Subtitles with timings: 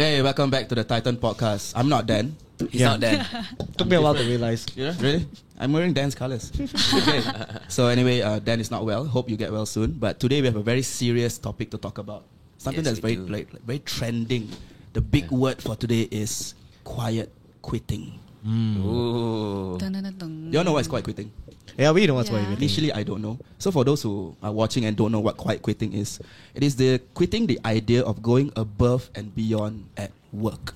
[0.00, 1.76] Hey, welcome back to the Titan podcast.
[1.76, 2.32] I'm not Dan.
[2.72, 2.96] He's Yeah.
[2.96, 3.20] not Dan.
[3.76, 4.64] Took me a while to realize.
[4.72, 5.28] Yeah, really?
[5.60, 6.48] I'm wearing Dan's colors.
[6.96, 7.20] okay.
[7.68, 9.04] So anyway, uh, Dan is not well.
[9.04, 10.00] Hope you get well soon.
[10.00, 12.24] But today we have a very serious topic to talk about.
[12.56, 14.48] Something Yes, that's very like, like very trending.
[14.96, 15.36] The big Yeah.
[15.36, 17.28] word for today is quiet
[17.60, 18.16] quitting.
[18.48, 19.76] Ooh.
[19.76, 20.32] Dun, dun, dun, dun.
[20.48, 21.28] You all know what is quiet quitting?
[21.78, 22.48] Yeah, we don't know what's Yeah.
[22.48, 22.58] what.
[22.58, 23.38] Initially, I don't know.
[23.58, 26.18] So for those who are watching and don't know what quiet quitting is,
[26.54, 30.74] it is the quitting the idea of going above and beyond at work.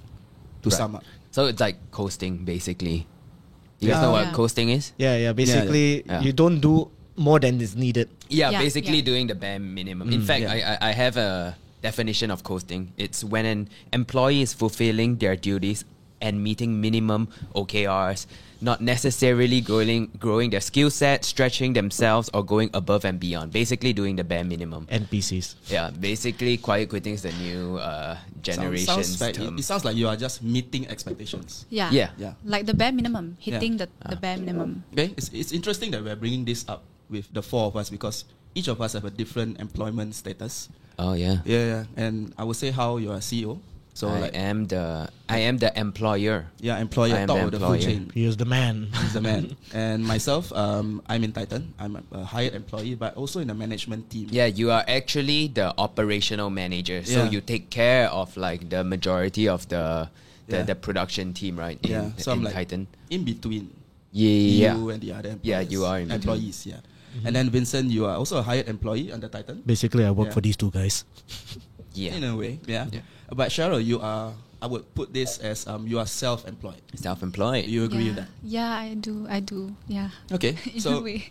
[0.62, 0.78] To Right.
[0.78, 1.04] sum up.
[1.30, 3.06] So it's like coasting, basically.
[3.80, 4.32] You guys know what Yeah.
[4.32, 4.92] coasting is?
[4.96, 5.32] Yeah, yeah.
[5.36, 6.22] Basically, Yeah.
[6.22, 8.08] you don't do more than is needed.
[8.30, 9.04] Yeah, Yeah, basically yeah.
[9.04, 10.08] doing the bare minimum.
[10.08, 10.52] In Mm, fact, yeah.
[10.56, 12.92] I, I I have a definition of coasting.
[12.96, 15.84] It's when an employee is fulfilling their duties
[16.22, 18.24] and meeting minimum OKRs,
[18.64, 23.52] not necessarily growing growing their skill set, stretching themselves, or going above and beyond.
[23.52, 24.88] Basically, doing the bare minimum.
[24.88, 25.68] NPCs.
[25.68, 29.54] Yeah, basically, quiet quitting is the new uh, generation's Sounds, sounds like, term.
[29.54, 31.66] it, it sounds like you are just meeting expectations.
[31.68, 31.92] Yeah.
[31.92, 32.10] Yeah.
[32.16, 32.34] Yeah.
[32.44, 34.20] Like the bare minimum, hitting the, the Ah.
[34.20, 34.82] bare minimum.
[34.96, 38.24] Okay, it's, it's interesting that we're bringing this up with the four of us because
[38.56, 40.72] each of us have a different employment status.
[40.98, 41.44] oh yeah.
[41.44, 41.84] Yeah, yeah.
[42.00, 43.60] And I would say Hao you're a CEO.
[43.94, 46.50] So I like, am the I am the employer.
[46.58, 47.80] yeah, employer I am top the of the food employer.
[47.80, 48.10] chain.
[48.12, 48.90] He is the man.
[48.90, 49.54] He's the man.
[49.72, 51.74] and myself, um, I'm in Titan.
[51.78, 54.26] I'm a, a hired employee, but also in the management team.
[54.34, 57.04] Yeah, you are actually the operational manager.
[57.06, 57.30] So Yeah.
[57.30, 60.10] you take care of like the majority of the
[60.50, 60.62] the, Yeah.
[60.68, 61.78] the production team, right?
[61.86, 62.90] In, Yeah, so I'm like Titan.
[63.14, 63.70] in between
[64.10, 64.74] Yeah.
[64.76, 65.46] you and the other employees.
[65.54, 66.18] Yeah, you are in between.
[66.20, 66.66] employees.
[66.66, 66.82] Yeah.
[67.24, 69.62] And then Vincent, you are also a hired employee under Titan.
[69.64, 70.34] Basically, I work Yeah.
[70.34, 71.06] for these two guys.
[71.94, 72.18] Yeah.
[72.18, 72.90] In a way, yeah.
[72.90, 73.06] Yeah.
[73.30, 74.32] But Cheryl, you are.
[74.62, 76.80] I would put this as um, you are self-employed.
[76.94, 77.66] Self-employed.
[77.66, 78.06] You agree yeah.
[78.06, 78.28] with that?
[78.42, 79.26] Yeah, I do.
[79.28, 79.76] I do.
[79.86, 80.08] Yeah.
[80.32, 81.28] Okay, In so way.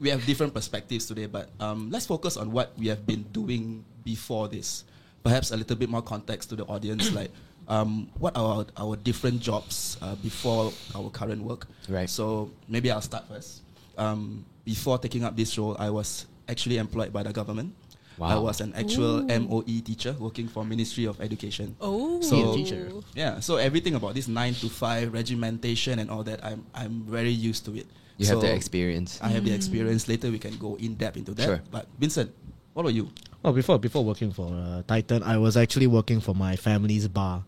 [0.00, 3.84] we have different perspectives today, but um, let's focus on what we have been doing
[4.02, 4.82] before this.
[5.22, 7.30] Perhaps a little bit more context to the audience, like
[7.68, 11.68] um, what are our, our different jobs uh, before our current work.
[11.88, 12.10] Right.
[12.10, 13.62] So maybe I'll start first.
[13.96, 17.74] Um, before taking up this role, I was actually employed by the government.
[18.20, 19.40] I was an actual Ooh.
[19.40, 21.74] MOE teacher working for Ministry of Education.
[21.80, 22.20] Oh.
[22.20, 22.90] So- Teacher.
[23.14, 27.30] Yeah, so everything about this nine to five regimentation and all that, I'm I'm very
[27.32, 27.86] used to it.
[28.18, 29.18] You have the experience.
[29.22, 29.56] I have the Mm.
[29.58, 30.06] experience.
[30.06, 31.44] Later we can go in depth into that.
[31.44, 31.60] Sure.
[31.72, 32.30] But Vincent,
[32.74, 33.10] what about you?
[33.42, 37.42] Well, before before working for uh, Titan, I was actually working for my family's bar.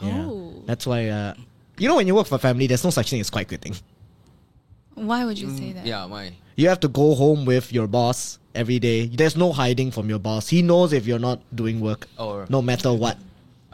[0.00, 0.24] Yeah.
[0.24, 0.62] Oh.
[0.64, 1.34] That's why, uh,
[1.76, 3.76] you know, when you work for family, there's no such thing as quiet quitting.
[4.94, 5.84] Why would you say that?
[5.84, 6.36] Mm, Yeah, why?
[6.56, 9.06] You have to go home with your boss every day.
[9.06, 10.48] There's no hiding from your boss.
[10.48, 13.16] He knows if you're not doing work, Or no matter what.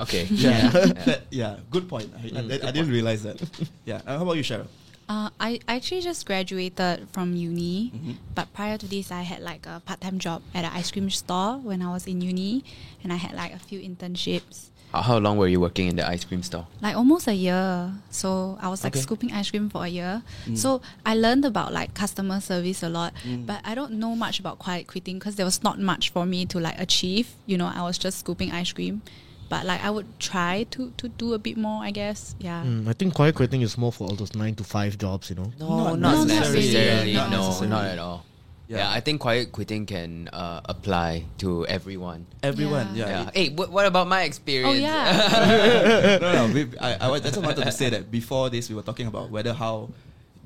[0.01, 0.25] okay.
[0.31, 0.71] Yeah.
[1.07, 2.11] That- yeah, good point.
[2.17, 3.41] I, I- Mm, I good didn't realize that.
[3.85, 4.01] yeah.
[4.07, 4.67] Uh, how about you, Cheryl?
[5.09, 8.15] Uh, I I actually just graduated from uni, Mhm.
[8.35, 11.09] but prior to this, I had like a part time job at an ice cream
[11.15, 12.67] store when I was in uni,
[13.07, 16.07] and I had like a few internships, How, how long were you working in the
[16.09, 16.67] ice cream store?
[16.81, 17.93] like almost a year.
[18.11, 19.03] So I was like Okay.
[19.03, 20.23] scooping ice cream for a year.
[20.47, 20.57] Mm.
[20.57, 23.47] So I learned about like customer service a lot, Mm.
[23.47, 26.47] but I don't know much about quiet quitting because there was not much for me
[26.47, 27.29] to like achieve.
[27.47, 29.03] You know, I was just scooping ice cream.
[29.49, 32.35] But like I would try to, to do a bit more, I guess.
[32.41, 32.65] Yeah.
[32.65, 35.37] Mm, I think quiet quitting is more for all those nine to five jobs, you
[35.37, 35.53] know.
[35.61, 36.61] No, Not not, necessarily.
[36.67, 37.15] necessarily.
[37.15, 37.71] Not no, necessarily.
[37.71, 38.25] not at all.
[38.69, 38.79] Yeah.
[38.79, 38.91] Yeah.
[38.91, 42.27] I think quiet quitting can uh, apply to everyone.
[42.43, 42.95] Everyone.
[42.95, 43.07] Yeah.
[43.07, 43.23] Yeah.
[43.23, 43.31] Yeah.
[43.33, 44.75] Hey, what, what about my experience?
[44.75, 46.19] Oh yeah.
[46.21, 46.55] no, no.
[46.55, 49.07] We, I, I was- I just wanted to say that before this, we were talking
[49.07, 49.91] about whether how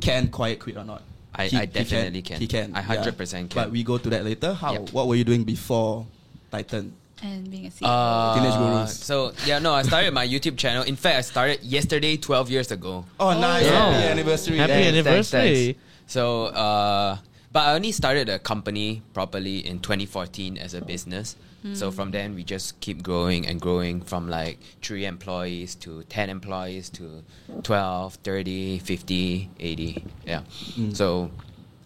[0.01, 1.03] can quiet quit or not.
[1.35, 2.41] I- I definitely can.
[2.41, 2.75] He can.
[2.75, 3.49] I 100% can.
[3.55, 4.53] But we go to that later.
[4.53, 4.73] How?
[4.73, 4.93] Yep.
[4.93, 6.07] What were you doing before
[6.51, 6.95] Titan?
[7.23, 7.85] and being a CEO.
[7.85, 8.97] Uh, Teenage Gurus.
[9.05, 10.83] So yeah, no, I started my YouTube channel.
[10.85, 13.05] In fact, I started yesterday, twelve years ago.
[13.21, 13.65] Oh, nice!
[13.67, 13.93] yeah.
[13.93, 14.57] Happy anniversary!
[14.57, 14.89] Happy Thanks.
[14.89, 15.79] anniversary.
[16.07, 17.19] So, uh,
[17.53, 21.37] but I only started a company properly in 2014 as a business.
[21.75, 26.31] So from then we just keep growing and growing from like three employees to 10
[26.31, 27.23] employees to
[27.63, 30.05] 12, 30, 50, 80.
[30.25, 30.41] Yeah.
[30.79, 30.97] Mm.
[30.97, 31.31] So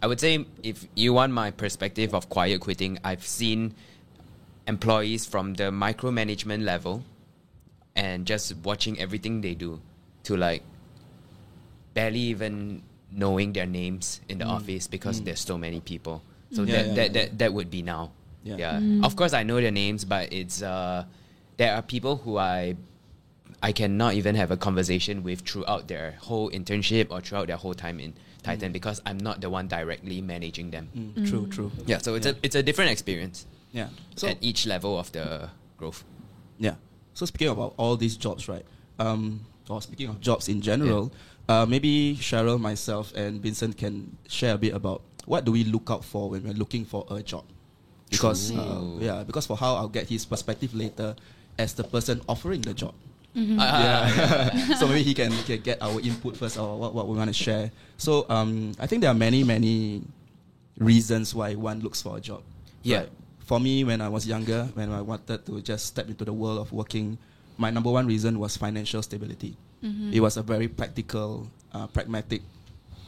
[0.00, 3.74] I would say if you want my perspective of quiet quitting, I've seen
[4.68, 7.02] employees from the micromanagement level
[7.96, 9.80] and just watching everything they do
[10.24, 10.62] to like
[11.94, 12.82] barely even
[13.14, 16.22] knowing their names in the office because there's so many people.
[16.52, 17.12] So Yeah, that, yeah, that, yeah.
[17.26, 18.10] that that would be now.
[18.42, 18.56] Yeah.
[18.58, 19.04] Yeah.
[19.06, 21.04] Of course I know their names, but it's uh
[21.56, 22.76] there are people who I
[23.62, 27.74] I cannot even have a conversation with throughout their whole internship or throughout their whole
[27.74, 28.12] time in
[28.42, 30.88] Titan because I'm not the one directly managing them.
[30.94, 31.70] Mm, True, true.
[31.86, 32.32] Yeah, so it's Yeah.
[32.32, 33.88] a it's a different experience Yeah.
[34.16, 36.04] So at each level of the growth.
[36.58, 36.74] Yeah.
[37.14, 38.64] So speaking about all these jobs, right?
[38.98, 41.10] Um, or speaking of jobs in general,
[41.48, 45.88] uh, maybe Cheryl, myself, and Vincent can share a bit about what do we look
[45.90, 47.44] out for when we're looking for a job.
[48.10, 51.16] Because uh, yeah, because for Hao I'll get his perspective later.
[51.58, 52.94] as the person offering the job.
[53.36, 54.74] Uh, Yeah.
[54.78, 57.34] so maybe he can, can get our input first or what, what we want to
[57.34, 57.70] share.
[57.96, 60.02] So um, I think there are many, many
[60.78, 62.42] reasons why one looks for a job.
[62.82, 63.00] Yeah.
[63.00, 66.32] Like, for me, when I was younger, when I wanted to just step into the
[66.32, 67.18] world of working,
[67.58, 69.56] my number one reason was financial stability.
[69.82, 72.42] It was a very practical, uh, pragmatic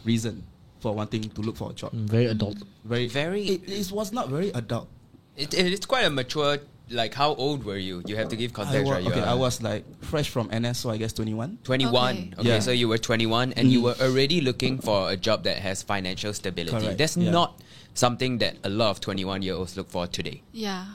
[0.05, 0.43] reason
[0.81, 1.93] for wanting to look for a job.
[1.93, 2.59] Mm, Very adult.
[2.85, 4.89] Very, Very- It, it was not very adult.
[5.37, 6.59] It, it- it's quite a mature.
[6.89, 8.03] Like, how old were you?
[8.07, 9.07] You have to give I context, wa- right?
[9.07, 11.59] Okay, I was like fresh from NS, so I guess 21.
[11.65, 12.17] 21.
[12.17, 12.31] Okay.
[12.39, 12.59] Okay, Yeah.
[12.61, 13.85] so you were 21 and you Mm.
[13.85, 16.77] were already looking for a job that has financial stability.
[16.79, 17.31] Correct, That's yeah.
[17.33, 17.59] not
[17.95, 20.43] something that a lot of 21 year olds look for today.
[20.53, 20.87] Yeah.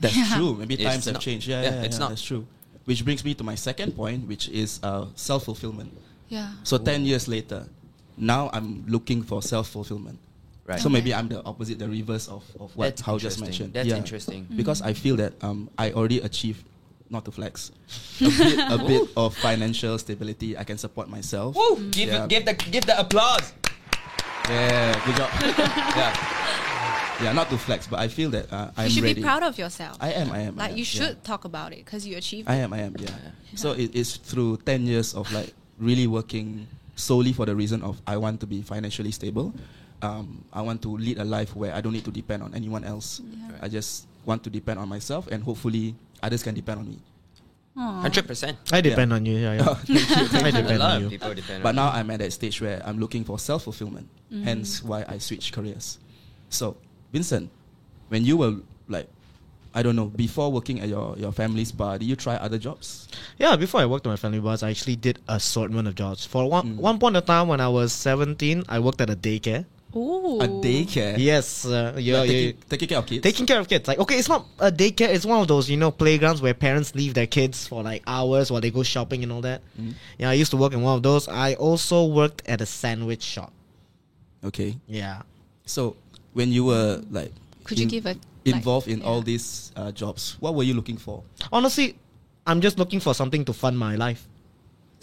[0.00, 0.36] That's Yeah.
[0.36, 0.54] true.
[0.56, 1.22] Maybe It's times have not.
[1.22, 1.48] changed.
[1.48, 2.08] Yeah, Yeah, yeah, it's yeah, not.
[2.10, 2.46] That's true.
[2.86, 5.90] Which brings me to my second point, which is uh, self fulfillment.
[6.28, 6.52] Yeah.
[6.62, 7.66] So 10 years later,
[8.16, 10.18] now I'm looking for self fulfillment.
[10.66, 10.80] Right.
[10.80, 10.94] So Okay.
[10.94, 13.72] maybe I'm the opposite, the reverse of, of what That's Hao just mentioned.
[13.74, 13.96] That's Yeah.
[13.98, 14.46] interesting.
[14.54, 16.64] Because I feel that um, I already achieved,
[17.10, 17.70] not to flex,
[18.20, 20.56] a bit, a bit of financial stability.
[20.58, 21.54] I can support myself.
[21.54, 21.90] Woo!
[21.90, 22.26] Give, Yeah.
[22.26, 23.52] give, the, give the applause.
[24.48, 25.30] Yeah, good job.
[25.98, 26.14] Yeah.
[27.22, 29.14] Yeah, not to flex, but I feel that uh, I'm you should ready.
[29.14, 29.96] be proud of yourself.
[30.00, 30.58] I am, I am.
[30.58, 31.06] I like am, you yeah.
[31.06, 32.48] should talk about it because you achieved.
[32.48, 32.52] It.
[32.52, 33.08] I am, I am, yeah.
[33.54, 38.00] So it is through 10 years of like really working solely for the reason of
[38.06, 39.54] I want to be financially stable.
[40.02, 42.84] Um, I want to lead a life where I don't need to depend on anyone
[42.84, 43.20] else.
[43.24, 43.48] Yeah.
[43.62, 46.98] I just want to depend on myself and hopefully others can depend on me.
[47.76, 48.56] 100%.
[48.72, 49.36] I depend on you.
[49.36, 49.62] Yeah, yeah.
[50.32, 51.08] I A depend lot on of you.
[51.10, 51.98] people depend But on now you.
[51.98, 54.08] I'm at that stage where I'm looking for self fulfillment,
[54.44, 55.98] hence why I switched careers.
[56.48, 56.76] So,
[57.12, 57.50] Vincent,
[58.08, 58.56] when you were
[58.88, 59.08] like,
[59.74, 63.08] I don't know, before working at your, your family's bar, did you try other jobs?
[63.38, 66.24] Yeah, before I worked at my family bars, I actually did assortment of jobs.
[66.24, 66.76] For one Mm.
[66.76, 69.66] one point of time when I was 17, I worked at a daycare.
[69.94, 70.40] Ooh.
[70.40, 71.16] A daycare?
[71.18, 72.32] Yes, uh, yeah, Like yeah.
[72.36, 73.22] taking, taking care of kids?
[73.22, 73.86] Taking care of kids.
[73.88, 75.08] Like, okay, it's not a daycare.
[75.08, 78.50] It's one of those, you know, playgrounds where parents leave their kids for like hours
[78.50, 79.60] while they go shopping and all that.
[79.80, 79.92] Mm.
[80.18, 81.28] Yeah, I used to work in one of those.
[81.28, 83.52] I also worked at a sandwich shop.
[84.44, 84.76] Okay.
[84.86, 85.22] Yeah.
[85.64, 85.96] So
[86.36, 87.32] when you were like
[87.64, 89.06] Could you in- give a like, involved in yeah.
[89.08, 91.24] all these uh, jobs, what were you looking for?
[91.50, 91.96] Honestly,
[92.46, 94.22] I'm just looking for something to fund my life.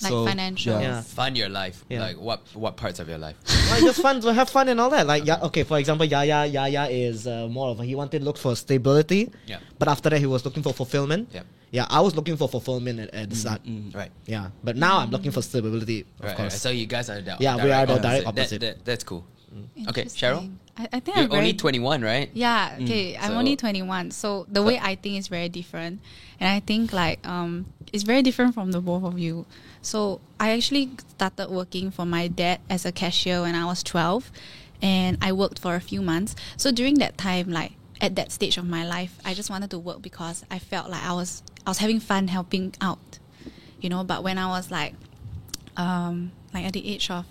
[0.01, 0.80] like So, financial?
[0.80, 1.01] Yeah.
[1.01, 1.83] Fund your life.
[1.89, 2.01] Yeah.
[2.06, 3.35] Like, what, what parts of your life?
[3.71, 5.06] like just fun to have fun and all that.
[5.07, 8.25] Like yeah, okay, for example, Yaya Yaya is uh, more of a, he wanted to
[8.25, 9.57] look for stability, Yeah.
[9.79, 11.29] but after that he was looking for fulfillment.
[11.33, 11.45] Yep.
[11.74, 13.65] Yeah, I was looking for fulfillment at, at the start.
[13.65, 13.95] Mm.
[13.95, 14.12] Right.
[14.27, 16.38] Yeah, but now I'm looking for stability, of Right, right.
[16.38, 16.62] course.
[16.62, 18.62] So you guys are the Yeah, we are the direct That- opposite.
[18.62, 19.25] that- that's cool.
[19.89, 20.50] Okay, Cheryl?
[20.77, 20.89] Interesting.
[20.93, 22.29] I, I think You're I'm very only 21, right?
[22.33, 23.15] Yeah, okay.
[23.17, 24.11] I'm So- only 21.
[24.11, 26.01] So the way I think is very different.
[26.39, 29.45] And I think like um it's very different from the both of you.
[29.81, 34.31] So I actually started working for my dad as a cashier when I was 12
[34.81, 36.35] and I worked for a few months.
[36.57, 39.79] So during that time like at that stage of my life, I just wanted to
[39.79, 43.19] work because I felt like I was I was having fun helping out.
[43.79, 44.95] You know, but when I was like
[45.77, 47.25] um like at the age of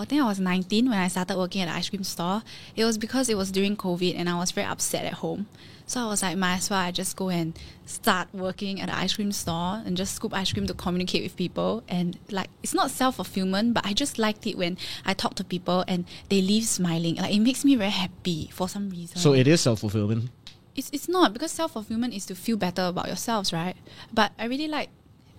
[0.00, 2.42] I think I was 19 when I started working at the ice cream store.
[2.74, 5.46] It was because it was during COVID and I was very upset at home.
[5.86, 8.96] So I was like, might as well I just go and start working at the
[8.96, 11.82] ice cream store and just scoop ice cream to communicate with people.
[11.88, 15.44] And like, it's not self fulfillment, but I just liked it when I talk to
[15.44, 17.16] people and they leave smiling.
[17.16, 19.18] Like, it makes me very happy for some reason.
[19.18, 20.30] So it is self fulfillment.
[20.74, 23.76] It's it's not because self fulfillment is to feel better about yourselves, right?
[24.12, 24.88] But I really like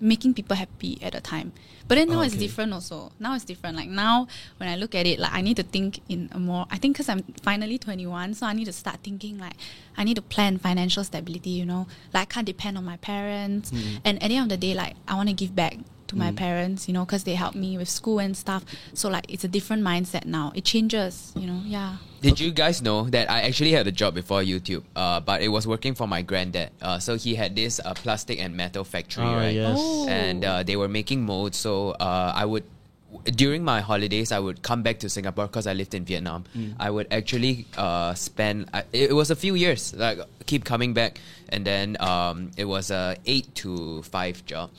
[0.03, 1.53] making people happy at a time.
[1.88, 2.45] But then now it's Okay.
[2.45, 3.12] different also.
[3.19, 3.75] Now it's different.
[3.77, 6.65] Like now when I look at it, like I need to think in a more.
[6.69, 9.55] I think because I'm finally 21, so I need to start thinking like
[9.98, 11.51] I need to plan financial stability.
[11.51, 13.72] You know, like I can't depend on my parents.
[13.72, 14.00] Mm.
[14.05, 15.77] And at the end of the day, like I want to give back
[16.13, 16.88] to my parents.
[16.88, 18.63] You know, because they helped me with school and stuff.
[18.93, 20.51] So like it's a different mindset now.
[20.55, 21.34] It changes.
[21.36, 21.98] You know, yeah.
[22.22, 25.50] Did you guys know that I actually had a job before YouTube, uh, but it
[25.50, 26.72] was working for my granddad.
[26.82, 29.53] Uh, so he had this uh, plastic and metal factory, Ah, right?
[29.53, 29.75] yes.
[29.77, 30.08] Oh.
[30.08, 31.58] And uh, they were making molds.
[31.58, 32.63] So uh, I would,
[33.36, 36.46] during my holidays, I would come back to Singapore because I lived in Vietnam.
[36.79, 38.70] I would actually uh, spend.
[38.74, 42.65] I, it it was a few years, like keep coming back, and then um, it
[42.65, 44.72] was a eight to five job.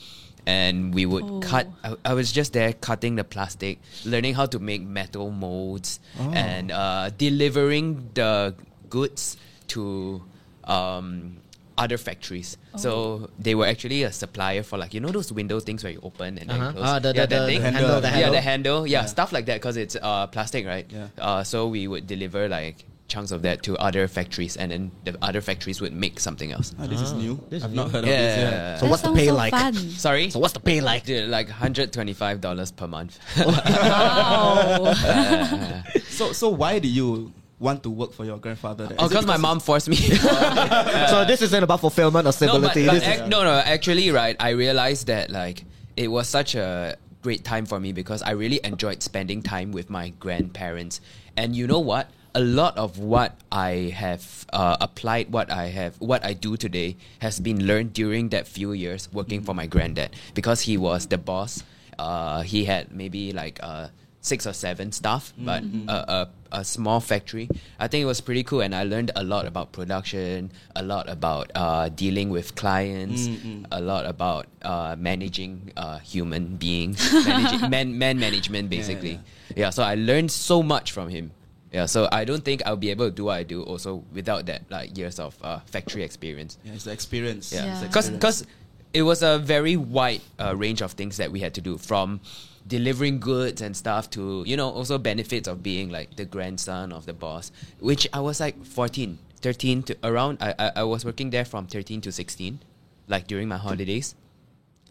[0.46, 1.40] And we would Oh.
[1.40, 1.66] cut.
[1.82, 6.70] I, I was just there cutting the plastic, learning how to make metal molds, and
[6.70, 8.54] uh, delivering the
[8.90, 9.36] goods
[9.68, 10.22] to
[10.64, 11.36] um,
[11.76, 12.56] other factories.
[12.76, 16.00] So they were actually a supplier for like you know those window things where you
[16.02, 16.72] open and then Uh-huh.
[16.72, 16.84] close.
[16.84, 18.86] Ah, the- yeah, the- that the handle, the Yeah, the handle.
[18.86, 19.06] Yeah, Yeah.
[19.06, 20.86] stuff like that because it's uh, plastic, right?
[20.88, 21.08] Yeah.
[21.18, 25.16] Uh, so we would deliver like chunks of that to other factories, and then the
[25.20, 26.74] other factories would make something else.
[26.78, 27.38] Ah, this is Ah, new.
[27.50, 27.76] this I've new.
[27.76, 28.10] not heard Yeah.
[28.12, 28.38] of this.
[28.38, 28.76] Yeah.
[28.76, 29.50] So That what's the sounds pay so like?
[29.52, 29.74] Fun.
[29.74, 30.30] Sorry.
[30.30, 31.04] So what's the pay like?
[31.04, 33.18] Dude, like hundred twenty-five dollars per month.
[33.36, 34.94] wow.
[36.08, 38.86] So so why do you want to work for your grandfather?
[38.86, 38.96] then?
[38.98, 39.96] Oh, it because my mom forced me.
[41.10, 42.86] so this isn't about fulfillment or no, but, stability.
[42.86, 43.52] but This is- ac- no, no.
[43.58, 45.64] Actually, right, I realized that like
[45.96, 49.90] it was such a great time for me because I really enjoyed spending time with
[49.90, 51.00] my grandparents.
[51.36, 52.10] And you know what?
[52.36, 56.96] A lot of what I have uh, applied, what I have, what I do today,
[57.20, 61.18] has been learned during that few years working for my granddad because he was the
[61.18, 61.62] boss.
[61.96, 63.86] Uh, he had maybe like uh,
[64.20, 66.28] six or seven staff, but a, a,
[66.60, 67.48] a small factory.
[67.78, 71.08] I think it was pretty cool, and I learned a lot about production, a lot
[71.08, 73.28] about uh, dealing with clients,
[73.70, 79.20] a lot about uh, managing uh, human beings, managing man, man management, basically.
[79.54, 81.30] Yeah, so I learned so much from him.
[81.74, 84.46] Yeah, so I don't think I'll be able to do what I do also without
[84.46, 86.56] that like years of uh, factory experience.
[86.62, 87.52] Yeah, it's the experience.
[87.52, 88.46] Yeah, It's the because
[88.92, 92.20] it was a very wide uh, range of things that we had to do from
[92.64, 97.04] delivering goods and stuff to you know also benefits of being like the grandson of
[97.04, 101.28] the boss which i was like 14 13 to around i i, I was working
[101.28, 102.60] there from 13 to 16
[103.06, 104.14] like during my holidays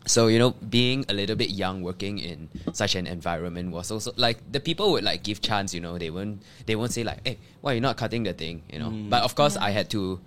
[0.06, 4.12] so you know being a little bit young working in such an environment was also
[4.18, 7.20] like the people would like give chance you know they won't they won't say like
[7.26, 9.10] hey why you're not cutting the thing you know mm.
[9.10, 10.20] but of course i had to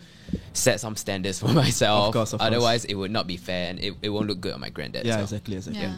[0.55, 2.47] set some standards for myself Of course, of course.
[2.47, 5.05] otherwise it would not be fair and it, it won't look good on my granddad
[5.07, 5.23] yeah, so.
[5.23, 5.83] exactly, exactly.
[5.83, 5.97] Yeah.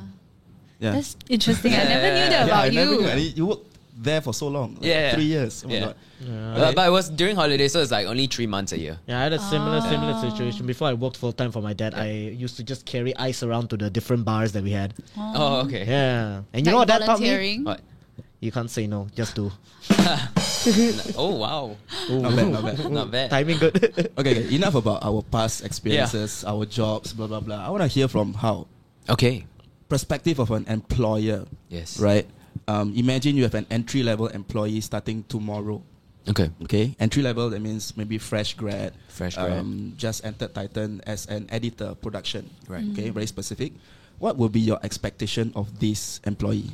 [0.81, 0.93] Yeah.
[0.93, 1.73] That's interesting.
[1.73, 3.01] I never knew that yeah, I about never you.
[3.01, 3.07] knew.
[3.09, 4.75] And you worked there for so long.
[4.77, 5.15] like Yeah, yeah.
[5.15, 5.65] three years.
[5.67, 5.93] Oh Yeah.
[6.21, 6.55] Yeah.
[6.57, 9.21] But, but it was during holidays so it's like only three months a year Yeah,
[9.21, 10.21] I had a similar similar Ah.
[10.31, 10.67] situation.
[10.67, 13.71] Before I worked full time for my dad, I used to just carry ice around
[13.71, 14.95] to the different bars that we had.
[15.17, 17.63] oh okay Yeah, and you know Like what that taught me?
[17.63, 17.81] what
[18.41, 19.51] You can't say no, just do.
[21.17, 21.77] oh wow
[22.11, 22.91] Not bad, not bad.
[22.91, 23.75] not bad Timing good.
[24.19, 27.63] Okay, okay, enough about our past experiences, our jobs, blah blah blah.
[27.67, 28.67] I want to hear from Hao
[29.09, 29.47] okay
[29.89, 32.27] perspective of an employer, yes right?
[32.69, 35.81] Um, imagine you have an entry level employee starting tomorrow.
[36.29, 39.57] okay Okay, entry level that means maybe fresh grad, Fresh grad.
[39.57, 42.45] um, just entered Titan as an editor, production.
[42.69, 42.85] Right.
[42.93, 43.73] Okay, very specific.
[44.21, 46.69] What will be your expectation of this employee?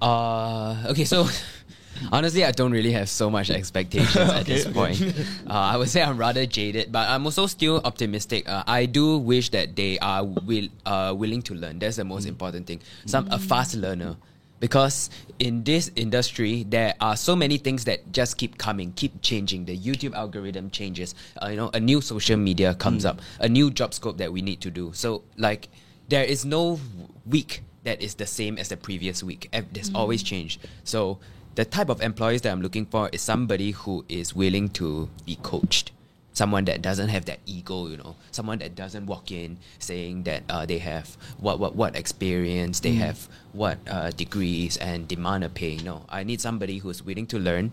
[0.00, 1.28] Uh, okay, so
[2.12, 4.72] honestly, I don't really have so much expectations at this okay.
[4.72, 4.96] point.
[5.44, 8.48] Uh, I would say I'm rather jaded, but I'm also still optimistic.
[8.48, 11.78] Uh, I do wish that they are will uh, willing to learn.
[11.80, 12.80] That's the most important thing.
[13.04, 14.16] Some a fast learner.
[14.60, 19.66] Because in this industry, there are so many things that just keep coming, keep changing.
[19.66, 21.14] The YouTube algorithm changes.
[21.40, 24.42] Uh, you know, a new social media comes up, a new job scope that we
[24.42, 24.90] need to do.
[24.94, 25.68] So, like,
[26.08, 26.80] there is no
[27.26, 29.48] week that is the same as the previous week.
[29.72, 30.58] There's always change.
[30.84, 31.18] So
[31.54, 35.36] the type of employees that I'm looking for is somebody who is willing to be
[35.36, 35.92] coached.
[36.38, 40.44] Someone that doesn't have that ego, you know, someone that doesn't walk in saying that
[40.48, 45.48] uh, they have what what what experience, they have what uh, degrees and demand a
[45.50, 45.82] pay.
[45.82, 47.72] No, I need somebody who's willing to learn,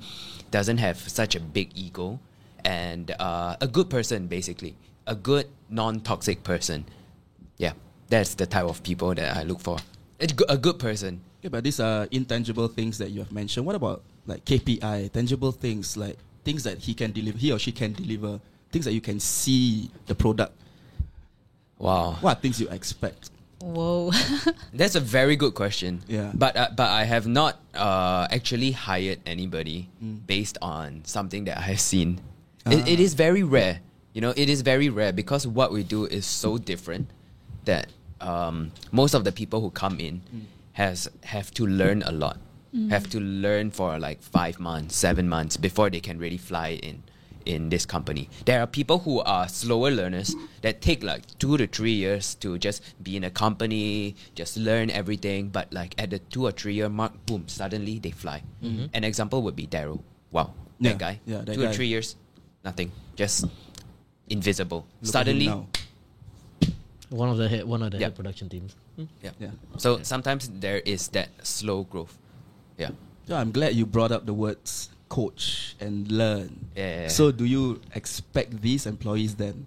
[0.50, 2.18] doesn't have such a big ego,
[2.66, 4.74] and uh, a good person basically,
[5.06, 6.90] a good non-toxic person.
[7.62, 7.74] Yeah,
[8.10, 9.78] that's the type of people that I look for.
[10.20, 11.22] A good, a good person.
[11.40, 13.68] Okay, but these are intangible things that you have mentioned.
[13.68, 17.72] What about like KPI, tangible things like things that he can deliver, he or she
[17.72, 18.42] can deliver,
[18.76, 20.52] things that you can see the product.
[21.80, 23.32] Wow, What are things you expect?
[23.62, 24.12] Whoa.
[24.74, 26.04] that's a very good question.
[26.08, 26.32] Yeah.
[26.36, 30.28] but uh, but I have not uh, actually hired anybody Mm.
[30.28, 32.20] based on something that I have seen.
[32.68, 33.06] It, it Ah.
[33.08, 33.80] is very rare.
[34.14, 37.08] You know, it is very rare because what we do is so different
[37.64, 37.88] that
[38.22, 40.42] um, most of the people who come in Mm.
[40.74, 42.38] has have to learn a lot.
[42.92, 47.05] Have to learn for like five months, seven months before they can really fly in
[47.46, 48.30] in this company.
[48.46, 52.58] There are people who are slower learners that take like two to three years to
[52.58, 55.50] just be in a company, just learn everything.
[55.50, 58.44] But like at the two or three year mark, boom, suddenly they fly.
[58.64, 58.86] Mm-hmm.
[58.94, 60.02] An example would be Daryl.
[60.32, 61.20] Wow, Yeah, that guy.
[61.26, 61.70] yeah, that two guy.
[61.70, 62.16] or three years,
[62.64, 63.46] nothing, just
[64.30, 64.86] invisible.
[65.02, 65.48] Look suddenly,
[67.10, 68.08] one of the head, one of the Yeah.
[68.08, 68.76] head production teams.
[68.96, 69.06] Hmm.
[69.22, 69.32] yeah.
[69.40, 69.52] Yeah.
[69.78, 72.18] So sometimes there is that slow growth.
[72.78, 72.92] Yeah.
[73.28, 76.68] Yeah, I'm glad you brought up the words coach and learn.
[76.76, 77.08] Yeah, yeah, yeah.
[77.08, 79.66] So do you expect these employees then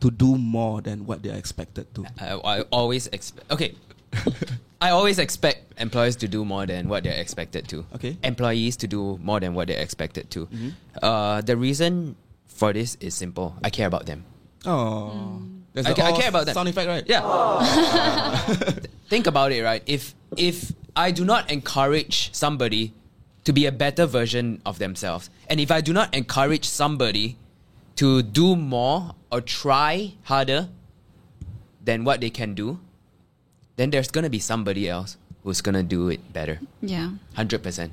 [0.00, 2.06] to do more than what they're expected to?
[2.18, 3.50] I, I always expect.
[3.52, 3.74] Okay.
[4.80, 7.84] I always expect employees to do more than what they're expected to.
[7.96, 8.16] Okay.
[8.24, 10.46] Employees to do more than what they're expected to.
[10.46, 10.72] Mhm.
[11.02, 12.16] Uh, the reason
[12.48, 13.56] for this is simple.
[13.64, 14.24] I care about them.
[14.64, 15.42] Oh,
[15.72, 16.54] there's I ca- I care about that.
[16.54, 17.04] Sound effect, right?
[17.06, 17.20] Yeah.
[19.12, 19.82] Think about it, right?
[19.84, 22.92] If if I do not encourage somebody
[23.44, 27.36] to be a better version of themselves, and if I do not encourage somebody
[27.96, 30.68] to do more or try harder
[31.84, 32.80] than what they can do,
[33.76, 36.58] then there's gonna be somebody else who's gonna do it better.
[36.80, 37.10] yeah.
[37.34, 37.92] Hundred percent.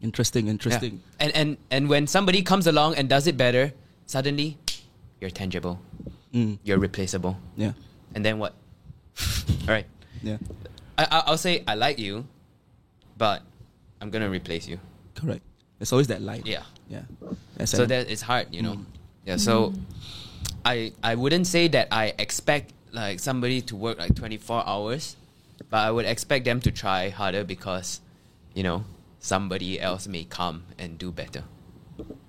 [0.00, 0.52] Interesting, Yeah.
[0.52, 1.02] interesting.
[1.18, 3.72] And and and when somebody comes along and does it better,
[4.06, 4.56] suddenly
[5.20, 5.80] you're tangible,
[6.32, 6.58] Mm.
[6.62, 7.72] you're replaceable, Yeah.
[8.14, 8.54] and then what?
[9.66, 9.86] All right.
[10.22, 10.38] Yeah.
[10.96, 12.26] I, I I'll say I like you,
[13.16, 13.42] but
[14.00, 14.78] I'm gonna replace you.
[15.14, 15.42] Correct.
[15.78, 16.42] There's always that line.
[16.44, 16.62] Yeah.
[16.88, 17.02] Yeah.
[17.56, 18.74] That's So that it's hard, you know.
[18.74, 18.84] Mm.
[19.26, 19.36] Yeah.
[19.36, 19.74] So
[20.64, 25.16] I I wouldn't say that I expect like somebody to work like 24 hours,
[25.70, 28.00] but I would expect them to try harder because,
[28.54, 28.84] you know,
[29.20, 31.44] somebody else may come and do better.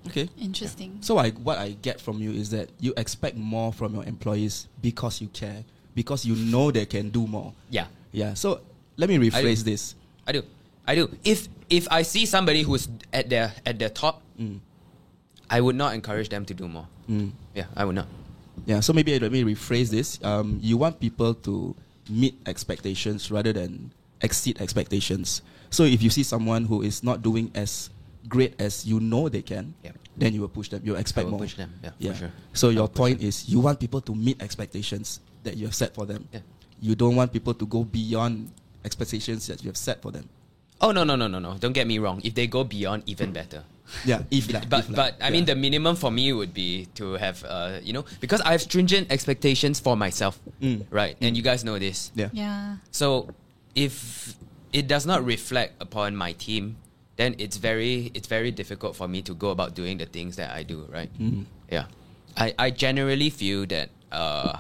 [0.08, 0.30] okay.
[0.38, 0.98] Interesting.
[1.02, 4.68] So I what I get from you is that you expect more from your employees
[4.82, 5.64] because you care,
[5.96, 7.54] because you know they can do more.
[7.70, 7.88] Yeah.
[8.12, 8.34] Yeah.
[8.34, 8.62] So
[8.98, 9.96] let me rephrase this.
[10.28, 10.44] I do.
[10.86, 11.10] I do.
[11.24, 14.60] If if I see somebody who's at their at their top, Mm.
[15.50, 16.88] I would not encourage them to do more.
[17.10, 17.32] Mm.
[17.56, 18.08] Yeah, I would not.
[18.66, 18.80] Yeah.
[18.80, 20.20] So maybe let me rephrase this.
[20.24, 21.76] Um, you want people to
[22.10, 25.42] meet expectations rather than exceed expectations.
[25.70, 27.90] So if you see someone who is not doing as
[28.28, 29.98] great as you know they can, Yep.
[30.18, 30.82] then you will push them.
[30.86, 31.40] You expect will more.
[31.42, 31.74] push them.
[31.84, 32.12] Yeah, Yeah.
[32.14, 32.32] for sure.
[32.54, 33.28] So your point them.
[33.28, 36.28] is you want people to meet expectations that you have set for them.
[36.32, 36.42] Yeah.
[36.80, 38.52] You don't want people to go beyond
[38.86, 40.30] expectations that you have set for them.
[40.82, 41.56] Oh no no no no no!
[41.60, 42.22] Don't get me wrong.
[42.24, 43.64] If they go beyond, even better.
[44.06, 44.96] Yeah, if lah, But if lah.
[44.96, 48.40] but I mean the minimum for me would be to have uh you know because
[48.46, 50.86] I have stringent expectations for myself, Mm.
[50.94, 51.18] right?
[51.20, 52.12] And you guys know this.
[52.16, 52.30] yeah.
[52.32, 52.78] Yeah.
[52.92, 53.34] So
[53.76, 54.36] if
[54.72, 56.78] it does not reflect upon my team,
[57.18, 60.54] then it's very it's very difficult for me to go about doing the things that
[60.56, 61.10] I do, right?
[61.20, 61.46] Mm.
[61.72, 61.86] Yeah.
[62.38, 64.60] I, I generally feel that uh,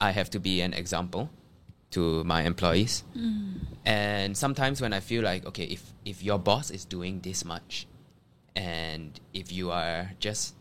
[0.00, 1.28] I have to be an example
[1.90, 3.04] to my employees.
[3.84, 7.86] And sometimes when I feel like, okay, if, if your boss is doing this much
[8.54, 10.54] and if you are just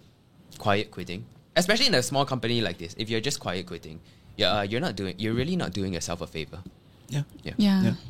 [0.58, 4.00] quiet quitting, especially in a small company like this, if you're just quiet quitting,
[4.38, 6.62] yeah, uh, you're not doing you're really not doing yourself a favor.
[7.10, 7.24] Yeah.
[7.44, 7.54] Yeah.
[7.58, 7.82] Yeah.
[7.84, 7.94] Yeah.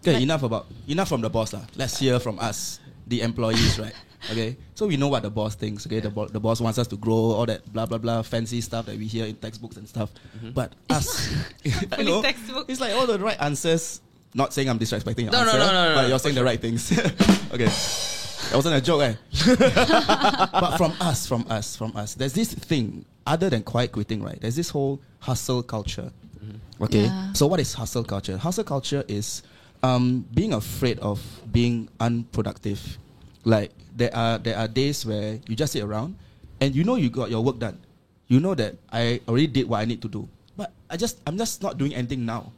[0.00, 1.66] Okay, enough about enough from the boss lah.
[1.76, 2.78] Let's hear from us,
[3.08, 3.94] the employees, right?
[4.32, 5.86] Okay, so we know what the boss thinks.
[5.86, 8.60] Okay, the, bo- the boss wants us to grow, all that blah blah blah fancy
[8.60, 10.10] stuff that we hear in textbooks and stuff.
[10.52, 11.30] But us,
[11.62, 12.66] you know, textbook.
[12.68, 14.00] it's like all the right answers.
[14.34, 16.34] Not saying I'm disrespecting your No, no, answer, no, no, no, but no, you're saying
[16.34, 16.90] the right things.
[17.52, 19.14] okay, that wasn't a joke, eh?
[20.52, 24.40] but from us, from us, from us, there's this thing other than quiet quitting, right?
[24.40, 26.10] There's this whole hustle culture.
[26.80, 27.32] Okay, Yeah.
[27.34, 28.36] so what is hustle culture?
[28.36, 29.42] Hustle culture is
[29.84, 32.98] um, being afraid of being unproductive.
[33.48, 36.20] Like there are there are days where you just sit around
[36.60, 37.80] and you know you got your work done.
[38.28, 41.40] You know that I already did what I need to do, but I just I'm
[41.40, 42.52] just not doing anything now,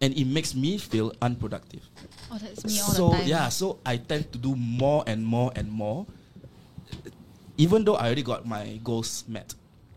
[0.00, 1.84] and it makes me feel unproductive.
[2.32, 3.28] Oh, that's me all so the time.
[3.28, 6.08] yeah, so I tend to do more and more and more,
[7.60, 9.54] even though I already got my goals met.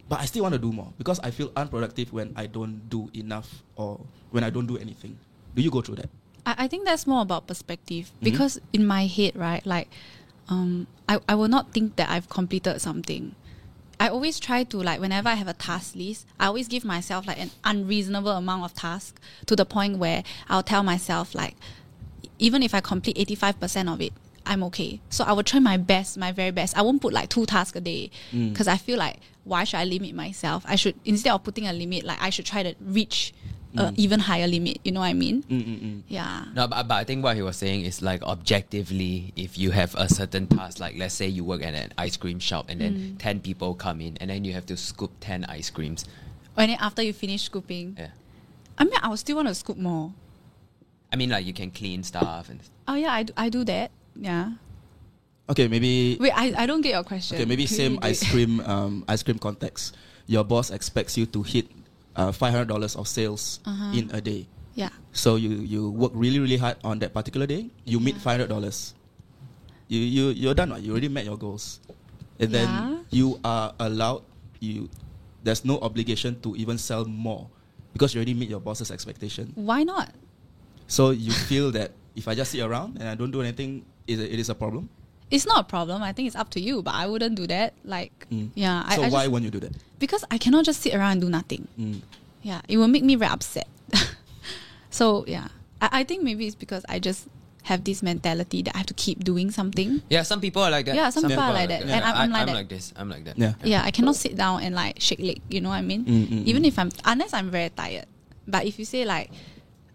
[0.10, 3.08] But I still want to do more because I feel unproductive when I don't do
[3.16, 3.48] enough
[3.80, 4.00] or
[4.36, 5.16] when I don't do anything.
[5.56, 6.10] Do you go through that?
[6.46, 8.26] I, I think that's more about perspective Mm-hmm.
[8.28, 9.88] because in my head, right, like,
[10.50, 13.36] um, I, I will not think that I've completed something.
[14.00, 17.26] I always try to like whenever I have a task list, I always give myself
[17.28, 21.56] like an unreasonable amount of tasks to the point where I'll tell myself like,
[22.40, 24.12] even if I complete eighty five percent of it,
[24.46, 25.00] I'm okay.
[25.10, 26.78] So I will try my best, my very best.
[26.78, 28.52] I won't put like two tasks a day Mm.
[28.52, 30.64] because I feel like why should I limit myself?
[30.68, 33.34] I should instead of putting a limit, like I should try to reach
[33.76, 33.94] a Mm.
[33.98, 34.78] even higher limit.
[34.84, 35.44] You know what I mean?
[35.44, 36.02] Mm-mm-mm.
[36.08, 36.46] Yeah.
[36.54, 39.96] No, but, but I think what he was saying is like objectively, if you have
[39.96, 43.16] a certain task, like let's say you work at an ice cream shop and then
[43.20, 46.06] 10 people come in and then you have to scoop 10 ice creams.
[46.56, 48.10] And then after you finish scooping, Yeah.
[48.78, 50.14] I mean, I would still want to scoop more.
[51.12, 53.92] I mean, like you can clean stuff and Oh yeah, I do, I do that.
[54.16, 54.52] Yeah.
[55.50, 57.36] Okay, maybe Wait, I, I don't get your question.
[57.38, 59.96] okay, maybe Can same ice cream um, ice cream context.
[60.26, 61.68] Your boss expects you to hit
[62.16, 63.94] uh, five hundred dollars of sales Uh-huh.
[63.98, 64.48] in a day.
[64.76, 64.90] Yeah.
[65.14, 67.70] So you you work really really hard on that particular day.
[67.86, 68.94] You meet five hundred dollars.
[69.88, 70.72] You you you're done.
[70.74, 70.82] Right?
[70.82, 71.78] You already met your goals,
[72.42, 72.98] and then Yeah.
[73.14, 74.26] you are allowed.
[74.64, 74.90] You
[75.44, 77.52] there's no obligation to even sell more
[77.94, 79.52] because you already meet your boss's expectation.
[79.54, 80.10] Why not?
[80.88, 84.18] So you feel that if I just sit around and I don't do anything, it,
[84.20, 84.90] it is a problem.
[85.30, 86.02] It's not a problem.
[86.02, 87.74] I think it's up to you, but I wouldn't do that.
[87.84, 88.54] Like, Mm.
[88.56, 88.86] yeah.
[88.94, 89.74] So I why just- won't you do that?
[90.04, 91.64] Because I cannot just sit around and do nothing.
[91.80, 92.02] Mm.
[92.44, 93.70] Yeah, it will make me very upset.
[94.90, 95.48] so yeah,
[95.82, 97.28] I, I think maybe it's because I just
[97.64, 100.02] have this mentality that I have to keep doing something.
[100.10, 100.96] yeah, some people are like that.
[100.96, 101.84] Yeah, some people are like that.
[101.84, 102.54] And I'm- I'm I, am that.
[102.54, 102.92] like this.
[102.98, 103.38] I'm like that.
[103.40, 103.54] Yeah.
[103.64, 105.40] Yeah, I cannot sit down and like shake leg.
[105.48, 106.04] You know what I mean?
[106.04, 106.68] Mm, mm, Even mm.
[106.68, 108.06] if I'm unless I'm very tired.
[108.46, 109.32] But if you say like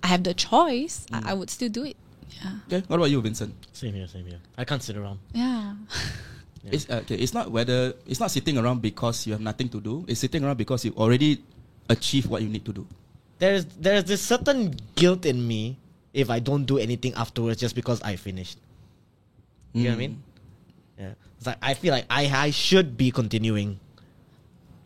[0.02, 1.26] I have the choice, Mm.
[1.26, 1.96] I, I would still do it.
[2.40, 2.52] Yeah.
[2.72, 2.82] Okay.
[2.88, 3.52] What about you, Vincent?
[3.76, 4.40] Same here, same here.
[4.56, 5.18] I can't sit around.
[5.36, 5.74] Yeah.
[6.68, 6.76] Yeah.
[6.76, 7.16] It's okay.
[7.16, 10.04] It's not whether it's not sitting around because you have nothing to do.
[10.06, 11.42] It's sitting around because you already
[11.88, 12.86] achieved what you need to do.
[13.38, 15.78] There's there's this certain guilt in me
[16.12, 18.58] if I don't do anything afterwards just because I finished.
[19.72, 20.22] You know what I mean?
[20.98, 21.12] Yeah.
[21.36, 23.80] It's like I feel like I I should be continuing.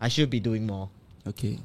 [0.00, 0.90] I should be doing more.
[1.26, 1.58] Okay.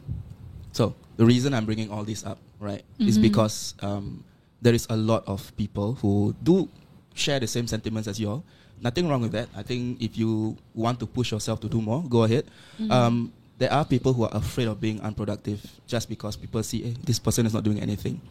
[0.72, 4.24] So the reason I'm bringing all this up, right, is because um,
[4.62, 6.70] there is a lot of people who do
[7.18, 8.44] share the same sentiments as you all.
[8.82, 9.50] Nothing wrong with that.
[9.56, 12.46] I think if you want to push yourself to do more, go ahead.
[12.90, 16.94] Um, there are people who are afraid of being unproductive just because people see "Eh,
[17.04, 18.22] this person is not doing anything,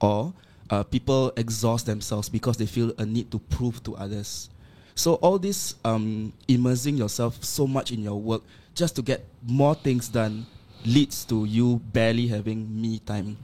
[0.00, 0.34] or
[0.68, 4.50] uh, people exhaust themselves because they feel a need to prove to others.
[4.94, 8.42] So all this um, immersing yourself so much in your work
[8.74, 10.44] just to get more things done
[10.84, 13.38] leads to you barely having me time,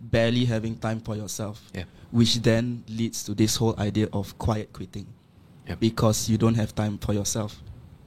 [0.00, 1.84] barely having time for yourself, Yeah.
[2.12, 5.06] which then leads to this whole idea of quiet quitting
[5.72, 5.80] Yep.
[5.80, 7.60] because you don't have time for yourself.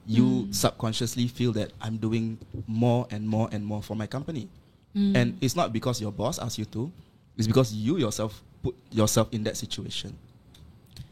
[0.08, 4.49] You subconsciously feel that I'm doing more and more and more for my company.
[4.93, 6.91] And it's not because your boss asked you to,
[7.38, 10.15] it's because you yourself put yourself in that situation.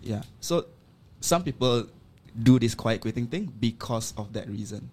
[0.02, 0.22] Yeah.
[0.40, 0.66] So
[1.20, 1.88] some people
[2.42, 4.90] do this quiet quitting thing because of that reason.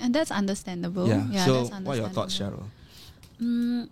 [0.00, 1.06] And that's understandable.
[1.06, 1.24] yeah.
[1.30, 2.66] Yeah, so that's what are your thoughts, understandable.
[3.38, 3.46] Cheryl?
[3.46, 3.88] Mm,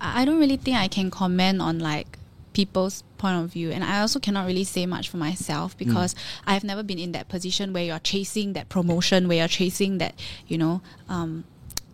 [0.00, 2.18] I I don't really think I can comment on like
[2.58, 6.64] people's point of view, and I also cannot really say much for myself because I've
[6.64, 10.14] never been in that position where you're chasing that promotion, where you're chasing that,
[10.48, 11.44] you know, um,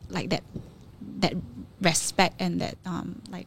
[0.09, 0.42] like that,
[1.18, 1.35] that
[1.83, 3.46] respect and that um, like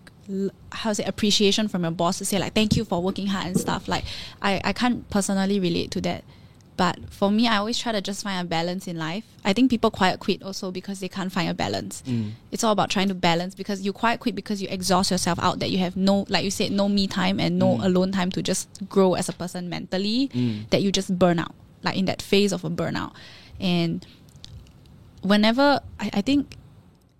[0.72, 3.60] how's it appreciation from your boss to say like thank you for working hard and
[3.60, 3.88] stuff.
[3.88, 4.04] Like
[4.44, 6.24] I I can't personally relate to that.
[6.78, 9.24] But for me, I always try to just find a balance in life.
[9.44, 12.04] I think people quiet quit also because they can't find a balance.
[12.06, 12.32] Mm.
[12.52, 15.58] It's all about trying to balance because you quiet quit because you exhaust yourself out
[15.60, 17.84] that you have no, like you said, no me time and no mm.
[17.84, 20.30] alone time to just grow as a person mentally.
[20.30, 20.70] Mm.
[20.70, 23.14] That you just burn out, like in that phase of a burnout.
[23.60, 24.06] And
[25.24, 26.56] whenever I, I think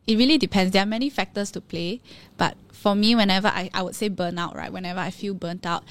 [0.06, 0.72] it really depends.
[0.72, 2.00] There are many factors to play,
[2.38, 4.72] but for me, whenever I, I would say burnout, right?
[4.72, 5.84] Whenever I feel burnt out,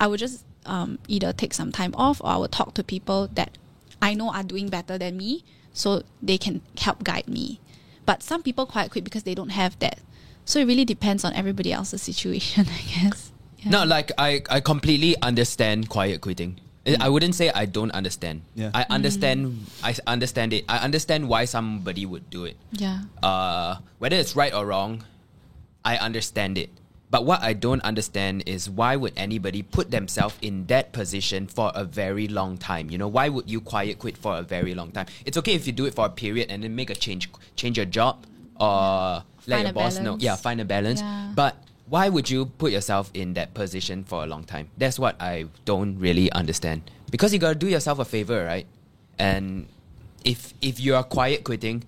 [0.00, 3.28] I would just um, either take some time off or I will talk to people
[3.34, 3.58] that
[4.00, 7.60] I know are doing better than me, so they can help guide me.
[8.04, 9.98] But some people quite quit because they don't have that.
[10.44, 13.30] So it really depends on everybody else's situation, I guess.
[13.58, 13.70] Yeah.
[13.70, 16.58] No, like I, I completely understand quiet quitting.
[16.84, 18.42] I- I wouldn't say I don't understand.
[18.56, 18.72] Yeah.
[18.74, 19.66] I understand.
[19.84, 20.64] I understand it.
[20.68, 22.56] I understand why somebody would do it.
[22.72, 23.02] Yeah.
[23.22, 25.04] Uh, whether it's right or wrong,
[25.84, 26.70] I understand it.
[27.12, 31.70] But what I don't understand is why would anybody put themselves in that position for
[31.74, 32.88] a very long time?
[32.88, 35.04] You know, why would you quiet quit for a very long time?
[35.26, 37.76] It's okay if you do it for a period and then make a change, change
[37.76, 38.24] your job,
[38.58, 40.16] or let your boss know.
[40.18, 41.02] Yeah, find a balance.
[41.02, 41.32] Yeah.
[41.36, 44.70] But why would you put yourself in that position for a long time?
[44.78, 46.90] That's what I don't really understand.
[47.10, 48.66] Because you gotta do yourself a favor, right?
[49.18, 49.68] And
[50.24, 51.84] if if you are quiet quitting,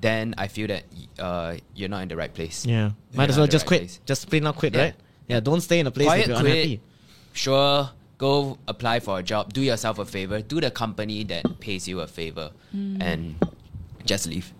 [0.00, 0.84] then I feel that
[1.18, 2.66] uh, you're not in the right place.
[2.66, 2.74] Yeah.
[2.74, 3.80] You're Might as well just right quit.
[3.82, 4.00] place.
[4.06, 4.82] Just plain out quit, Yeah.
[4.82, 4.94] right?
[5.28, 5.40] Yeah.
[5.40, 6.52] Don't stay in a place if Quiet you're quit.
[6.52, 6.80] unhappy.
[7.32, 9.52] Sure, go apply for a job.
[9.52, 10.40] Do yourself a favor.
[10.40, 13.34] Do the company that pays you a favor, and
[14.04, 14.52] just leave.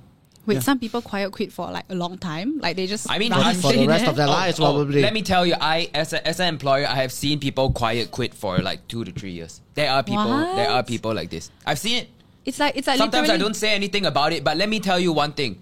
[0.47, 0.61] Wait, Yeah.
[0.61, 2.59] some people quiet quit for like a long time.
[2.59, 5.01] Like they just I mean, run for the rest of their lives, probably.
[5.01, 8.11] Let me tell you, I as a, as an employer, I have seen people quiet
[8.11, 9.61] quit for like two to three years.
[9.75, 10.27] There are people.
[10.57, 11.51] There are people like this.
[11.65, 12.09] I've seen it.
[12.45, 15.01] It's like it's like Sometimes I don't say anything about it, but let me tell
[15.01, 15.61] you one thing.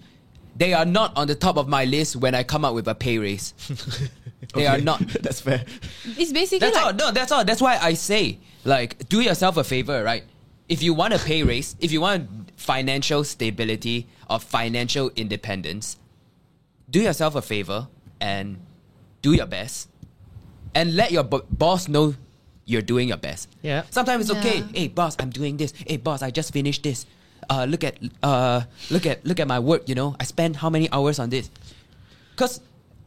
[0.54, 2.94] They are not on the top of my list when I come up with a
[2.94, 3.54] pay raise.
[4.54, 5.00] they are not.
[5.22, 5.64] That's fair.
[6.18, 6.92] It's basically That's like all.
[6.92, 7.44] No, that's all.
[7.44, 10.24] That's why I say, like, do yourself a favor, right?
[10.68, 15.96] If you want a pay raise, if you want financial stability or financial independence,
[16.90, 17.88] do yourself a favor
[18.20, 18.58] and
[19.22, 19.88] do your best,
[20.74, 22.14] and let your bo- boss know
[22.64, 23.48] you're doing your best.
[23.62, 23.82] Yeah.
[23.90, 24.58] Sometimes it's okay.
[24.58, 24.66] Yeah.
[24.74, 25.72] Hey, boss, I'm doing this.
[25.86, 27.06] Hey, boss, I just finished this.
[27.50, 29.88] Uh, look at uh, look at look at my work.
[29.88, 31.50] You know, I spent how many hours on this?
[32.30, 32.60] Because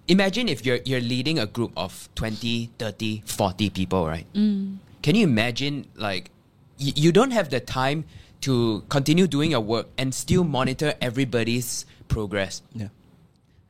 [0.08, 4.28] imagine if you're you're leading a group of 20, 30, 40 people, right?
[4.34, 6.32] Can you imagine like
[6.80, 8.04] y- you don't have the time
[8.42, 12.62] to continue doing your work and still monitor everybody's progress.
[12.76, 12.90] Yeah.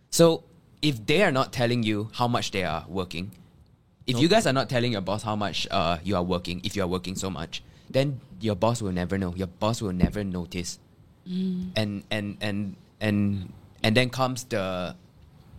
[0.10, 0.44] So
[0.82, 3.32] if they are not telling you how much they are working,
[4.08, 6.76] if you guys are not telling your boss how much uh, you are working, if
[6.76, 9.34] you are working so much, then your boss will never know.
[9.36, 10.80] Your boss will never notice.
[11.26, 14.96] And and and and and then comes the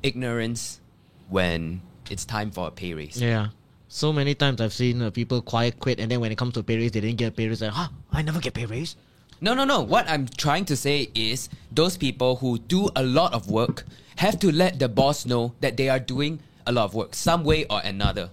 [0.03, 0.81] ignorance
[1.29, 3.21] when it's time for a pay raise.
[3.21, 3.49] Yeah.
[3.89, 6.63] So many times I've seen uh, people quiet quit, and then when it comes to
[6.63, 7.63] pay raise, they didn't get a pay raise.
[7.63, 7.89] Like, huh?
[8.13, 8.95] I never get pay raise.
[9.41, 9.83] No, no, no.
[9.83, 13.85] What I'm trying to say is those people who do a lot of work
[14.17, 17.45] have to let the boss know that they are doing a lot of work, some
[17.45, 18.31] way or another.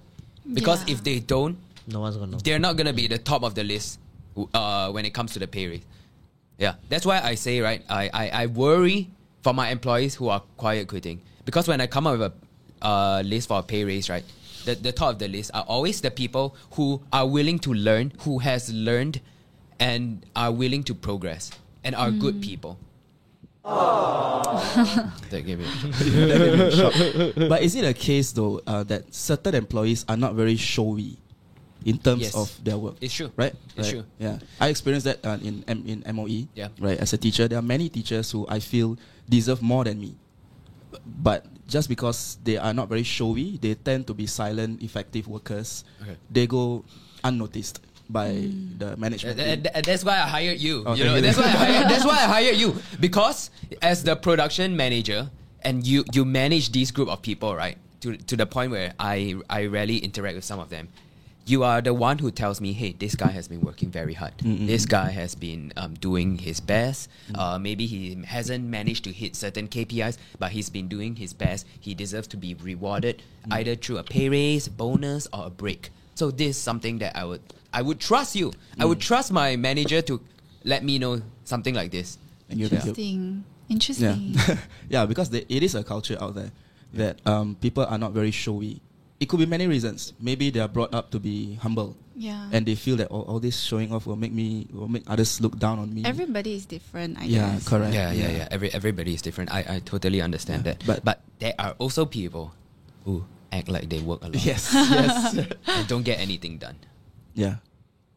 [0.53, 0.93] Because Yeah.
[0.95, 2.37] if they don't, No one's gonna know.
[2.43, 3.99] they're not gonna be the top of the list
[4.53, 5.81] uh, when it comes to the pay raise.
[6.57, 7.81] Yeah, that's why I say right.
[7.89, 9.09] I, I, I worry
[9.41, 12.31] for my employees who are quiet quitting because when I come up with
[12.81, 14.23] a uh, list for a pay raise, right,
[14.65, 18.13] the, the top of the list are always the people who are willing to learn,
[18.19, 19.19] who has learned,
[19.79, 21.51] and are willing to progress,
[21.83, 22.77] and are good people.
[25.31, 25.65] That gave me-
[26.27, 26.99] That made me shocked.
[27.49, 31.17] but is it a case though uh, that certain employees are not very showy
[31.85, 32.35] in terms Yes.
[32.35, 32.95] of their work?
[32.99, 33.31] It's true.
[33.35, 33.55] right?
[33.75, 34.03] It's Right.
[34.03, 34.05] true.
[34.19, 36.47] Yeah, I experienced that uh, in M- in MOE.
[36.55, 36.69] Yeah.
[36.79, 36.99] right.
[36.99, 38.97] As a teacher, there are many teachers who I feel
[39.29, 40.15] deserve more than me,
[41.05, 45.83] but just because they are not very showy, they tend to be silent, effective workers.
[46.03, 46.17] Okay.
[46.29, 46.83] They go
[47.23, 47.79] unnoticed
[48.13, 48.47] by
[48.77, 49.37] the management.
[49.37, 50.85] Th- th- th- that's why I hired you.
[50.85, 53.49] Okay, you know, that's why I hired, that's why I hired you because
[53.81, 55.29] as the production manager
[55.63, 57.77] and you you manage these group of people, right?
[58.01, 60.87] To to the point where I I rarely interact with some of them.
[61.45, 64.31] You are the one who tells me, "Hey, this guy has been working very hard.
[64.37, 64.65] Mm-mm.
[64.65, 67.09] This guy has been um, doing his best.
[67.35, 71.67] Uh, maybe he hasn't managed to hit certain KPIs, but he's been doing his best.
[71.81, 75.91] He deserves to be rewarded either through a pay raise, bonus, or a break.
[76.15, 77.41] So this is something that I would
[77.73, 78.53] I would trust you.
[78.79, 80.21] I would trust my manager to
[80.63, 82.17] let me know something like this.
[82.49, 83.43] And you- you- Interesting.
[83.67, 84.35] Yeah, Interesting.
[84.89, 86.51] yeah, because they, it is a culture out there
[86.93, 88.81] that um, people are not very showy.
[89.19, 90.13] It could be many reasons.
[90.19, 92.49] Maybe they are brought up to be humble, Yeah.
[92.51, 95.39] and they feel that all, all this showing off will make me will make others
[95.41, 96.03] look down on me.
[96.05, 97.65] Everybody is different, I yeah, guess.
[97.67, 97.93] correct.
[97.95, 98.47] Yeah, yeah, yeah.
[98.51, 99.49] Every everybody is different.
[99.51, 100.85] I, I totally understand Yeah, that.
[100.85, 102.51] but- But but there are also people
[103.07, 103.23] who
[103.53, 105.37] act like they work a lot Yes, yes,
[105.67, 106.75] and don't get anything done.
[107.33, 107.55] yeah.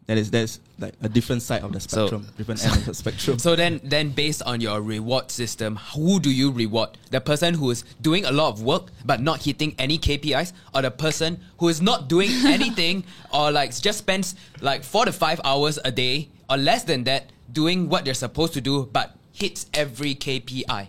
[0.06, 2.94] That is that's like a different side of the So- spectrum, different end of the
[2.94, 3.38] spectrum.
[3.42, 6.90] So then then based on your reward system, who do you reward?
[7.10, 10.82] The person who is doing a lot of work but not hitting any KPIs, or
[10.86, 13.02] the person who is not doing anything
[13.34, 17.32] or like just spends like four to five hours a day or less than that
[17.50, 20.86] doing what they're supposed to do but hits every KPI?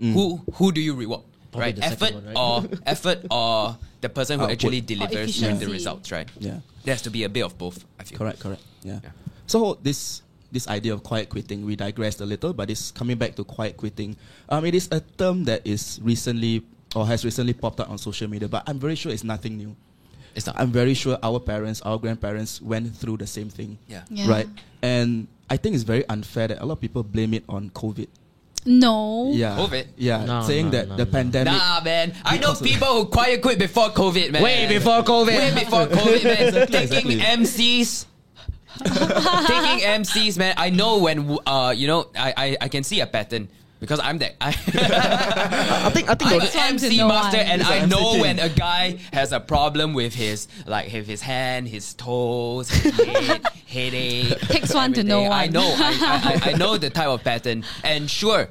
[0.00, 0.12] Mm.
[0.14, 1.22] Who who do you reward?
[1.52, 1.76] Probably right?
[1.76, 2.36] the second Effort one, right?
[2.36, 4.52] or effort or the person who Output.
[4.56, 6.28] actually Or delivers the results, right?
[6.40, 6.58] yeah.
[6.84, 8.18] There has to be a bit of both, I feel.
[8.18, 8.62] Correct, correct.
[8.82, 9.00] Yeah.
[9.04, 9.10] Yeah.
[9.46, 13.34] So this this idea of quiet quitting, we digressed a little, but it's coming back
[13.36, 14.16] to quiet quitting.
[14.48, 16.62] Um, it is a term that is recently
[16.94, 19.74] or has recently popped up on social media, but I'm very sure it's nothing new.
[20.34, 20.56] It's not.
[20.58, 23.78] I'm very sure our parents, our grandparents went through the same thing.
[23.88, 24.02] yeah.
[24.10, 24.28] Yeah.
[24.28, 24.48] Right?
[24.82, 28.08] And I think it's very unfair that a lot of people blame it on COVID.
[28.64, 29.30] No.
[29.32, 29.56] Yeah.
[29.56, 29.86] COVID?
[29.96, 30.24] Yeah.
[30.24, 31.10] No, saying no, that no, the no.
[31.10, 32.14] pandemic Nah, man.
[32.24, 34.42] I know people who quiet quit before COVID, man.
[34.42, 35.26] Way before COVID.
[35.26, 36.42] Way before COVID, man.
[36.52, 37.20] Exactly, Taking exactly.
[37.20, 38.06] MCs.
[38.84, 40.54] Taking MCs, man.
[40.56, 43.48] I know when, uh, you know, I, I, I can see a pattern
[43.82, 44.36] because I'm that.
[44.40, 44.48] I,
[45.86, 47.46] I think I think I'm the- This an one's MC master, one.
[47.46, 50.92] and He's I an MC know when a guy has a problem with his like
[50.92, 54.38] with his hand, his toes, his head, headache.
[54.42, 55.56] Takes one to know everything.
[55.56, 55.74] I know.
[55.76, 58.48] I, I, I know the type of pattern, and sure,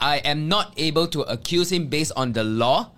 [0.00, 2.92] I am not able to accuse him based on the law,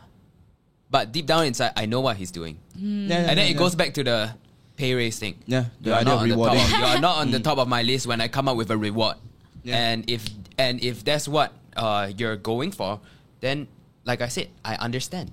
[0.90, 3.08] but deep down inside, I know what he's doing, hmm.
[3.08, 3.58] Yeah, yeah, and then yeah, it yeah.
[3.58, 4.30] goes back to the
[4.76, 5.40] pay raise thing.
[5.46, 7.40] Yeah, the You are not of on the top of, you are not on the
[7.40, 9.16] top of my list when I come up with a reward.
[9.64, 9.76] Yeah.
[9.78, 13.00] And if and if that's what uh, you're going for,
[13.40, 13.66] then
[14.04, 15.32] like I said, I understand.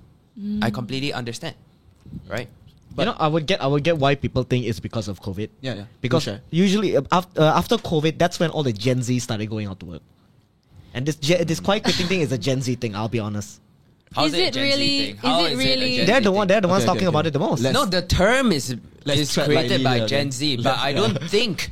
[0.62, 1.54] I completely understand.
[2.26, 2.48] Right?
[2.98, 5.48] you know, I would get I would get why people think it's because of COVID.
[5.60, 5.84] Yeah, yeah.
[6.00, 6.40] Because Sure.
[6.50, 9.78] usually uh, after uh, after COVID, that's when all the Gen Z started going out
[9.80, 10.02] to work.
[10.94, 12.94] And this Gen- this quiet quitting thing is a Gen Z thing.
[12.96, 13.60] I'll be honest.
[14.14, 16.46] How's Is a it Gen Z really- is it really- They're the one.
[16.48, 17.62] They're the ones Okay, talking okay, about it the most.
[17.62, 20.30] Let's- No, the term is is created lightly by there, Gen.
[20.30, 21.70] Z, Let- but I don't think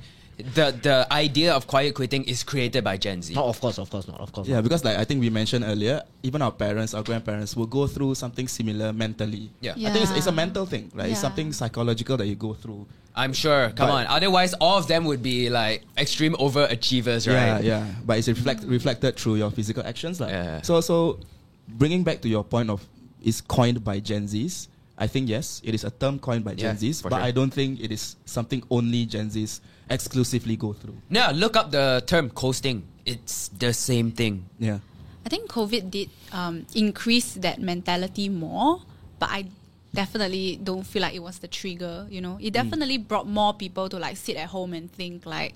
[0.55, 3.35] the the idea of quiet quitting is created by Gen Z.
[3.35, 4.21] No, of course, of course not.
[4.21, 4.49] Of course.
[4.49, 4.65] Yeah, not.
[4.65, 8.15] because like I think we mentioned earlier, even our parents, our grandparents will go through
[8.15, 9.51] something similar mentally.
[9.61, 9.73] Yeah.
[9.73, 11.11] I think it's, it's a mental thing, right?
[11.11, 12.87] It's something psychological that you go through.
[13.15, 13.71] I'm sure.
[13.71, 14.07] Come But- on.
[14.07, 17.63] Otherwise, all of them would be like extreme overachievers, right?
[17.65, 17.87] Yeah, yeah.
[18.07, 20.21] But it's reflect, reflected through your physical actions.
[20.21, 20.31] Like.
[20.31, 20.63] Yeah.
[20.63, 21.19] So, so
[21.69, 22.87] bringing back to your point of
[23.23, 24.69] is coined by Gen Zs.
[24.97, 27.21] I think yes, it is a term coined by Gen Yeah, Zs, but sure.
[27.21, 30.97] I don't think it is something only Gen Zs exclusively go through.
[31.11, 32.85] Now look up the term coasting.
[33.05, 34.47] It's the same thing.
[34.59, 34.79] Yeah.
[35.27, 38.81] I think COVID did um, increase that mentality more,
[39.19, 39.47] but I
[39.93, 42.07] definitely don't feel like it was the trigger.
[42.09, 45.55] You know, it definitely brought more people to like sit at home and think like,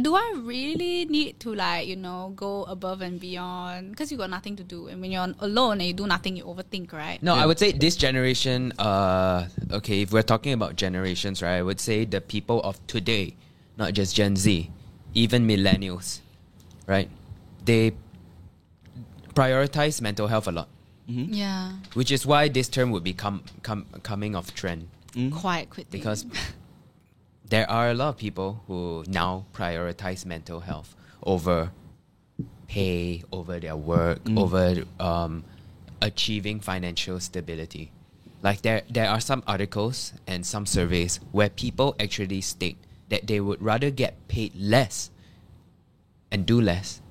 [0.00, 3.90] do I really need to like you know go above and beyond?
[3.90, 6.44] Because you got nothing to do, and when you're alone and you do nothing, you
[6.44, 7.20] overthink, right?
[7.22, 7.42] No, Yeah.
[7.42, 8.72] I would say this generation.
[8.78, 11.56] Uh, okay, if we're talking about generations, right?
[11.56, 13.34] I would say the people of today,
[13.76, 14.70] not just Gen Z,
[15.14, 16.20] even millennials,
[16.86, 17.08] right?
[17.64, 17.92] They
[19.34, 20.68] prioritize mental health a lot,
[21.08, 21.32] mm-hmm.
[21.32, 24.88] Yeah, which is why this term would become come, coming of trend.
[25.14, 25.36] Mm-hmm.
[25.36, 25.98] Quite quickly.
[25.98, 26.26] Because
[27.48, 31.70] there are a lot of people who now prioritize mental health over
[32.66, 34.38] pay, over their work, mm-hmm.
[34.38, 35.44] over um,
[36.00, 37.92] achieving financial stability.
[38.42, 42.78] Like there there are some articles and some surveys where people actually state
[43.12, 45.12] that they would rather get paid less
[46.32, 47.04] and do less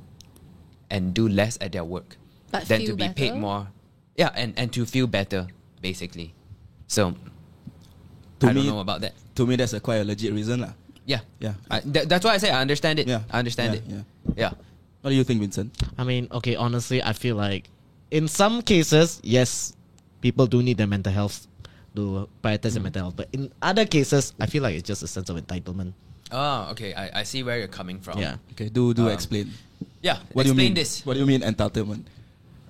[0.89, 2.17] and do less at their work
[2.49, 3.69] But than to feel be paid more.
[4.17, 5.45] Yeah, and, and to feel better,
[5.79, 6.33] basically.
[6.89, 7.13] So
[8.41, 9.13] To I me- don't know about that.
[9.37, 10.73] To me, that's a quite a legit reason, lah.
[11.05, 11.21] Yeah.
[11.39, 11.53] Yeah.
[11.69, 13.07] I, th- that's why I say I understand it.
[13.07, 13.21] Yeah.
[13.29, 13.85] I understand Yeah, it.
[13.87, 14.03] yeah.
[14.35, 14.51] Yeah.
[15.01, 15.71] What do you think, Vincent?
[15.97, 17.69] I mean, okay, honestly, I feel like
[18.11, 19.73] in some cases, yes,
[20.19, 21.47] people do need their mental health
[21.95, 23.15] to prioritize their mental health.
[23.15, 25.93] But in other cases, I feel like it's just a sense of entitlement.
[26.31, 26.93] Oh, okay.
[26.93, 28.19] I, I see where you're coming from.
[28.19, 28.37] Yeah.
[28.53, 29.51] Okay, do do Um, explain.
[30.01, 30.19] Yeah.
[30.31, 30.73] What do you explain mean?
[30.73, 31.05] this.
[31.05, 32.07] What do you mean entitlement?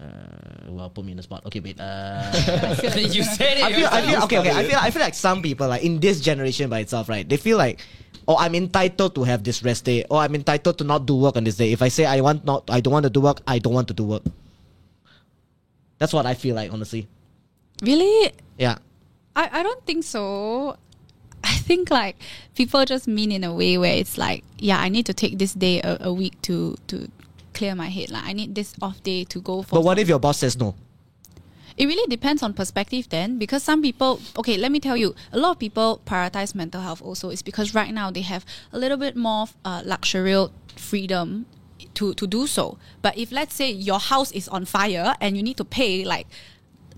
[0.01, 1.45] Uh, well, put me in the spot.
[1.45, 1.77] Okay, wait.
[1.79, 2.33] Uh,
[2.97, 3.63] you said it.
[3.63, 4.49] I feel, I feel okay, okay.
[4.49, 7.21] I feel, I feel like some people, like in this generation by itself, right?
[7.27, 7.85] They feel like,
[8.27, 11.37] oh, I'm entitled to have this rest day, or I'm entitled to not do work
[11.37, 11.69] on this day.
[11.71, 13.89] If I say I want not, I don't want to do work, I don't want
[13.89, 14.23] to do work.
[16.01, 17.05] That's what I feel like, honestly.
[17.83, 18.33] Really?
[18.57, 18.81] Yeah.
[19.35, 20.77] I, I don't think so.
[21.43, 22.17] I think like
[22.55, 25.53] people just mean in a way where it's like, yeah, I need to take this
[25.53, 27.09] day a, a week to to
[27.53, 28.11] clear my head.
[28.11, 29.75] Like I need this off day to go for.
[29.75, 30.75] But what if your boss says no?
[31.77, 34.19] It really depends on perspective then, because some people.
[34.37, 37.29] Okay, let me tell you, a lot of people prioritize mental health also.
[37.29, 41.45] Is because right now they have a little bit more uh, luxurial freedom
[41.95, 42.77] to to do so.
[43.01, 46.27] But if let's say your house is on fire and you need to pay like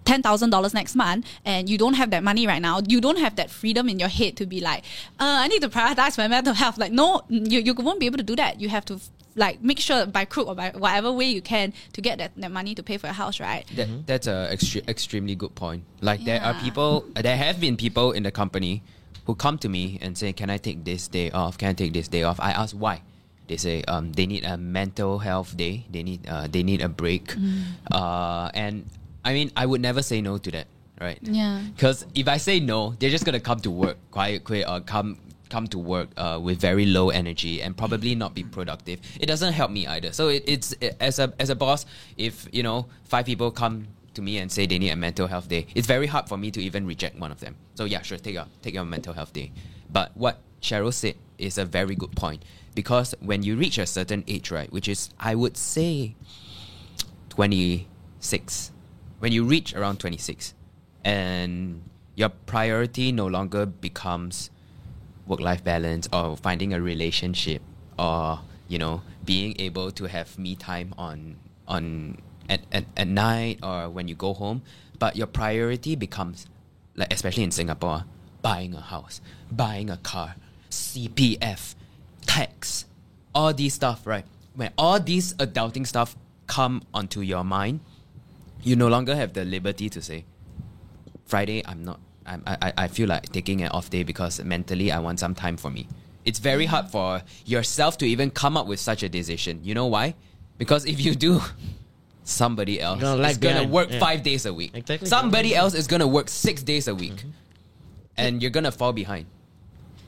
[0.06, 3.20] ten thousand dollars next month, and you don't have that money right now, you don't
[3.20, 4.84] have that freedom in your head to be like,
[5.20, 6.78] uh, I need to prioritize my mental health.
[6.78, 8.60] Like, no, you you won't be able to do that.
[8.62, 9.00] You have to
[9.36, 12.52] like make sure by crook or by whatever way you can to get that, that
[12.52, 13.66] money to pay for your house, right?
[13.76, 15.84] That, That's a extre- extremely good point.
[16.02, 18.84] Like there are people, there have been people in the company
[19.26, 21.58] who come to me and say, "Can I take this day off?
[21.58, 23.02] Can I take this day off?" I ask why.
[23.48, 25.86] They say um, they need a mental health day.
[25.92, 27.34] They need uh, they need a break.
[27.92, 28.86] Uh, and
[29.26, 30.68] I mean, I would never say no to that,
[31.00, 31.20] right?
[31.22, 31.62] Yeah.
[31.76, 35.18] Because if I say no, they're just gonna come to work quiet, quit, or come
[35.50, 39.00] come to work uh, with very low energy and probably not be productive.
[39.20, 40.12] It doesn't help me either.
[40.12, 41.86] So it, it's it, as a as a boss,
[42.18, 45.48] if you know five people come to me and say they need a mental health
[45.48, 47.56] day, it's very hard for me to even reject one of them.
[47.76, 49.52] So yeah, sure, take your take your mental health day.
[49.92, 52.44] But what Cheryl said is a very good point
[52.76, 56.16] because when you reach a certain age, right, which is I would say
[57.30, 58.72] 26
[59.24, 60.54] when you reach around 26
[61.06, 61.82] and
[62.14, 64.50] your priority no longer becomes
[65.26, 67.62] work life balance or finding a relationship
[67.98, 71.38] or you know being able to have me time on
[71.70, 72.18] on
[72.50, 74.62] at, at, at night or when you go home.
[75.00, 76.46] But your priority becomes
[76.98, 78.04] like especially in Singapore
[78.42, 80.36] buying a house buying a car
[80.70, 81.76] CPF
[82.26, 82.84] tax
[83.34, 84.26] all these stuff right?
[84.54, 87.80] When all these adulting stuff come onto your mind
[88.64, 90.26] you no longer have the liberty to say
[91.26, 94.92] Friday I'm not I'm, I I- I feel like taking an off day because mentally
[94.92, 95.88] I want some time for me.
[96.26, 99.60] It's very hard for yourself to even come up with such a decision.
[99.64, 100.16] You know why?
[100.58, 101.42] Because if you do,
[102.24, 104.00] somebody else gonna is gonna work Yeah.
[104.00, 104.72] five days a week.
[104.74, 105.10] Exactly.
[105.10, 107.26] Somebody else is gonna work six days a week,
[108.16, 109.26] and you're gonna fall behind.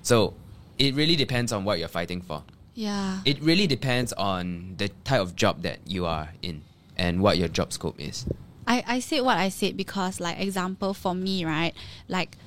[0.03, 0.35] So
[0.79, 2.43] it really depends on what you're fighting for.
[2.75, 3.19] Yeah.
[3.25, 6.61] It really depends on the type of job that you are in
[6.95, 8.25] and what your job scope is.
[8.67, 11.73] I, I said what I said because, like, example for me, right?
[12.07, 12.37] Like,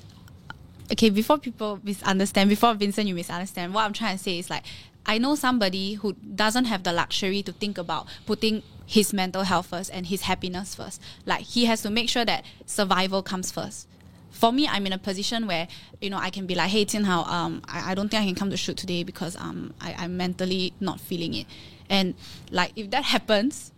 [0.91, 4.63] okay, before people misunderstand, before Vincent, you misunderstand, what I'm trying to say is like,
[5.05, 9.67] I know somebody who doesn't have the luxury to think about putting his mental health
[9.67, 11.01] first and his happiness first.
[11.25, 13.87] Like, he has to make sure that survival comes first.
[14.31, 15.67] For me, I'm in a position where
[15.99, 18.25] you know I can be like, "Hey, Tian Hao, um, I, I don't think I
[18.25, 21.47] can come to shoot today because um, I, I'm mentally not feeling it."
[21.89, 22.13] And
[22.51, 23.73] like, if that happens,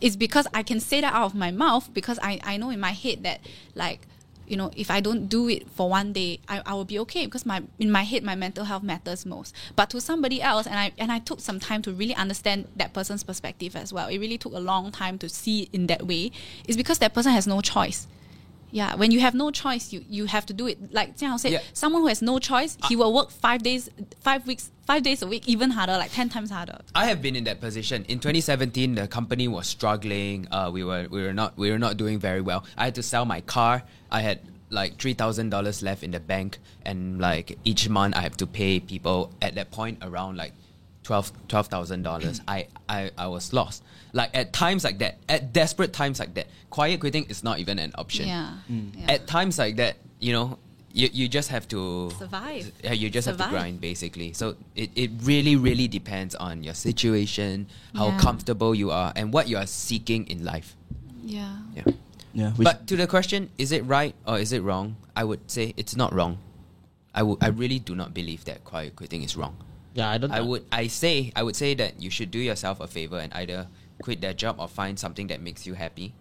[0.00, 2.80] it's because I can say that out of my mouth because I, I know in
[2.80, 3.40] my head that
[3.74, 4.00] like
[4.46, 7.24] you know if I don't do it for one day I, I will be okay
[7.24, 9.54] because my in my head my mental health matters most.
[9.74, 12.92] But to somebody else and I and I took some time to really understand that
[12.92, 14.08] person's perspective as well.
[14.08, 16.30] It really took a long time to see in that way.
[16.68, 18.06] Is because that person has no choice
[18.76, 21.38] yeah when you have no choice you you have to do it like Jiang Hao
[21.42, 21.62] said Yeah.
[21.82, 23.88] someone who has no choice he will work five days
[24.28, 27.36] five weeks five days a week even harder like 10 times harder I have been
[27.40, 28.04] in that position.
[28.08, 30.46] In 2017, the company was struggling.
[30.50, 32.60] Uh, we were we were not we were not doing very well.
[32.76, 33.82] I had to sell my car.
[34.10, 34.38] I had
[34.80, 36.58] like three thousand dollars left in the bank,
[36.90, 40.52] and like each month I have to pay people at that point around like
[41.06, 42.40] twelve twelve thousand dollars.
[42.48, 43.82] I, I I was lost.
[44.12, 47.78] Like at times like that, at desperate times like that, quiet quitting is not even
[47.78, 48.26] an option.
[48.26, 48.90] yeah, mm.
[48.98, 49.14] yeah.
[49.14, 50.58] At times like that, you know,
[50.92, 52.72] you, you just have to Survive.
[52.82, 54.32] Yeah, you just have to grind basically.
[54.32, 58.18] So it, it really, really depends on your situation, how Yeah.
[58.18, 60.74] comfortable you are, and what you are seeking in life.
[61.22, 61.84] yeah Yeah.
[62.36, 64.96] Yeah, but to the question, is it right or is it wrong?
[65.16, 66.36] I would say it's not wrong.
[67.14, 67.38] I would.
[67.40, 69.56] I really do not believe that quiet quitting is wrong.
[69.96, 70.30] Yeah, I don't.
[70.30, 70.64] I would.
[70.70, 71.32] I say.
[71.34, 73.66] I would say that you should do yourself a favor and either
[74.02, 76.12] quit that job or find something that makes you happy.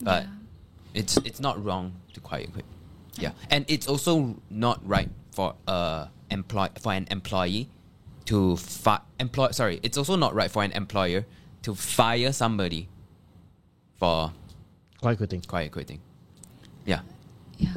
[0.00, 0.30] But Yeah.
[0.94, 2.64] it's it's not wrong to quiet quit.
[3.20, 7.68] Yeah, and it's also not right for a employ for an employee
[8.32, 9.50] to fi- employ.
[9.50, 11.26] Sorry, it's also not right for an employer
[11.68, 12.88] to fire somebody
[13.98, 14.32] for
[15.02, 15.42] Quite quitting.
[15.42, 16.00] quiet quitting.
[16.86, 17.00] Yeah.
[17.58, 17.74] Yeah.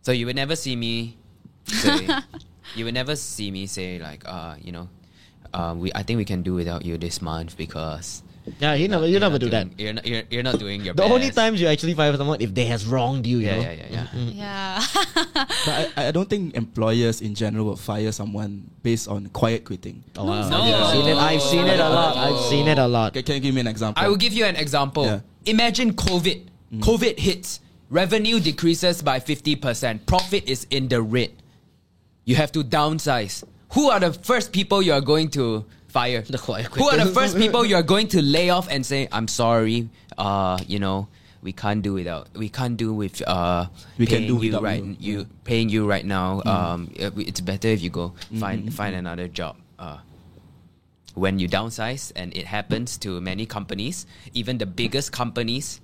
[0.00, 1.18] So you would never see me
[1.66, 2.08] say,
[2.74, 4.88] you will never see me say like, uh, you know,
[5.54, 8.22] uh, we I think we can do without you this month because
[8.60, 9.80] Yeah, you never, you never do doing- that.
[9.80, 11.12] You're not, you're, you're not doing your The best.
[11.12, 13.38] only times you actually fire someone if they has wronged you.
[13.44, 13.60] you Yeah, know?
[13.60, 14.32] yeah, yeah, yeah.
[14.40, 15.44] Yeah.
[15.68, 20.00] But I, I don't think employers in general will fire someone based on quiet quitting.
[20.16, 20.48] Oh, wow.
[20.48, 20.64] No.
[20.64, 21.16] I've seen it.
[21.16, 22.16] I've seen it a lot.
[22.16, 23.12] I've seen it a lot.
[23.12, 24.00] Okay, can you give me an example?
[24.02, 25.04] I will give you an example.
[25.04, 25.20] Yeah.
[25.44, 26.48] Imagine COVID.
[26.80, 27.60] COVID hits.
[27.90, 30.04] Revenue decreases by 50%.
[30.06, 31.32] Profit is in the red.
[32.28, 33.42] You have to downsize.
[33.72, 36.20] Who are the first people you are going to fire?
[36.20, 39.08] The quiet Who are the first people you are going to lay off and say,
[39.10, 41.08] I'm sorry, uh, you know,
[41.40, 43.66] we can't do without we can't do with uh
[43.96, 44.96] We can do you right you.
[44.98, 46.42] you paying you right now.
[46.44, 48.12] Um it's better if you go
[48.42, 49.56] find find another job.
[49.78, 49.98] Uh
[51.14, 54.04] when you downsize and it happens to many companies,
[54.34, 55.80] even the biggest companies.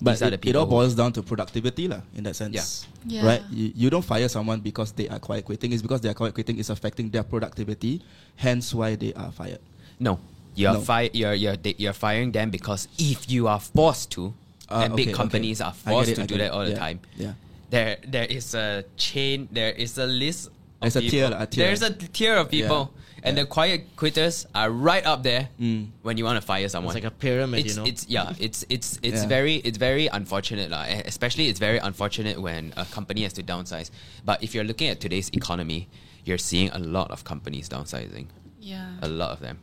[0.00, 2.02] But These are it, the it all boils down to productivity, lah.
[2.14, 3.22] In that sense, Yeah.
[3.22, 3.26] yeah.
[3.26, 3.42] right?
[3.50, 5.72] You, you don't fire someone because they are quiet quitting.
[5.72, 8.00] It's because their quiet quitting is affecting their productivity.
[8.36, 9.58] Hence, why they are fired.
[9.98, 10.20] No,
[10.54, 10.80] you're No.
[10.86, 14.32] fi- you're you're they- you're firing them because if you are forced to,
[14.70, 15.66] Ah, and okay, big companies okay.
[15.68, 16.52] are forced it, to do get that it.
[16.54, 16.98] all the Yeah, time.
[17.18, 17.32] yeah.
[17.70, 19.48] There there is a chain.
[19.50, 20.46] There is a list.
[20.80, 21.64] Of There's a tier, a tier.
[21.66, 23.42] There's a tier of people, and yeah.
[23.42, 25.88] the quiet quitters are right up there Mm.
[26.02, 26.94] when you want to fire someone.
[26.96, 27.86] It's like a pyramid, it's, you know.
[27.86, 28.32] It's yeah.
[28.38, 29.28] It's it's it's Yeah.
[29.28, 30.84] very it's very unfortunate lah.
[30.88, 33.90] Eh, Especially it's very unfortunate when a company has to downsize.
[34.24, 35.88] But if you're looking at today's economy,
[36.24, 38.26] you're seeing a lot of companies downsizing.
[38.60, 38.86] Yeah.
[39.02, 39.58] A lot of them.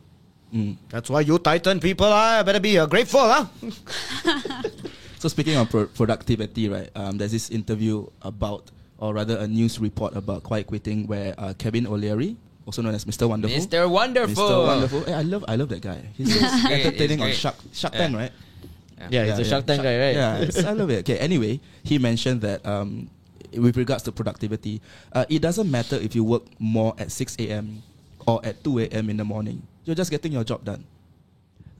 [0.54, 0.76] Mm.
[0.90, 3.46] That's why you Titan people are better be uh, grateful, huh?
[5.18, 6.90] So speaking of pro- productivity, right?
[6.94, 11.54] Um, there's this interview about, or rather, a news report about quiet quitting, where uh,
[11.56, 12.36] Kevin O'Leary,
[12.66, 13.28] also known as Mr.
[13.28, 13.88] Wonderful, Mr.
[13.88, 14.34] Wonderful.
[14.44, 14.66] Mr.
[14.66, 15.00] Wonderful.
[15.04, 16.02] Hey, I love, I love that guy.
[16.14, 17.36] He's so great, entertaining on great.
[17.36, 18.00] Shark, Shark Yeah.
[18.00, 18.32] Tank, right?
[19.10, 20.14] Yeah, he's a Shark Tank guy, right?
[20.16, 20.98] Yeah, I love it.
[21.00, 23.08] Okay, anyway, he mentioned that um,
[23.56, 27.82] with regards to productivity, uh, it doesn't matter if you work more at 6 a.m.
[28.26, 29.10] or at 2 a.m.
[29.10, 29.62] in the morning.
[29.84, 30.84] You're just getting your job done.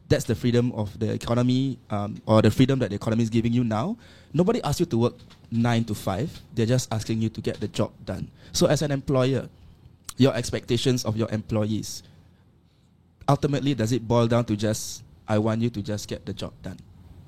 [0.08, 3.52] That's the freedom of the economy, um, or the freedom that the economy is giving
[3.52, 3.96] you now.
[4.32, 5.14] Nobody asks you to work
[5.50, 6.30] nine to five.
[6.54, 8.28] They're just asking you to get the job done.
[8.52, 9.48] So, as an employer,
[10.16, 12.02] your expectations of your employees
[13.28, 16.52] ultimately does it boil down to just I want you to just get the job
[16.62, 16.78] done?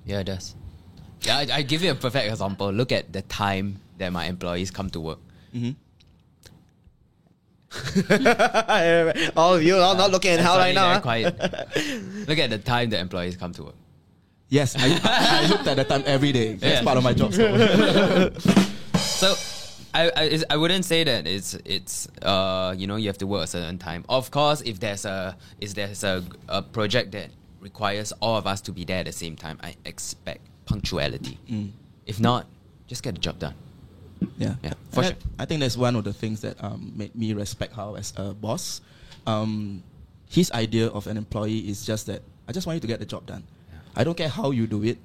[0.05, 0.55] Yeah, it does.
[1.23, 2.71] Yeah, I, I give you a perfect example.
[2.73, 5.19] Look at the time that my employees come to work.
[5.55, 5.73] Mm-hmm.
[9.37, 10.93] All of you are not looking at how Suddenly right now.
[10.95, 11.01] huh?
[11.01, 11.39] quiet.
[12.29, 13.75] Look at the time the employees come to work.
[14.49, 16.55] Yes, I, I, I looked at the time every day.
[16.55, 16.83] That's Yeah.
[16.83, 17.33] part of my job.
[18.99, 19.35] So,
[19.95, 23.45] I, I I wouldn't say that it's it's uh you know you have to work
[23.45, 24.05] a certain time.
[24.09, 27.31] Of course, if there's a if there's a, a project that
[27.61, 31.39] requires all of us to be there at the same time, I expect punctuality.
[31.51, 31.71] Mm.
[32.07, 32.47] If not,
[32.87, 33.55] just get the job done.
[34.37, 35.17] Yeah, Yeah, for I, sure.
[35.39, 38.35] I think that's one of the things that um, made me respect Hao as a
[38.35, 38.81] boss.
[39.27, 39.83] Um,
[40.29, 43.07] his idea of an employee is just that I just want you to get the
[43.07, 43.45] job done.
[43.97, 44.99] I don't care how you do it.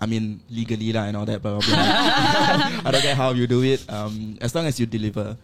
[0.00, 1.60] I mean legally lah and all that, blah blah.
[1.60, 1.76] blah.
[1.76, 3.84] I don't care how you do it.
[3.92, 5.36] Um, as long as you deliver,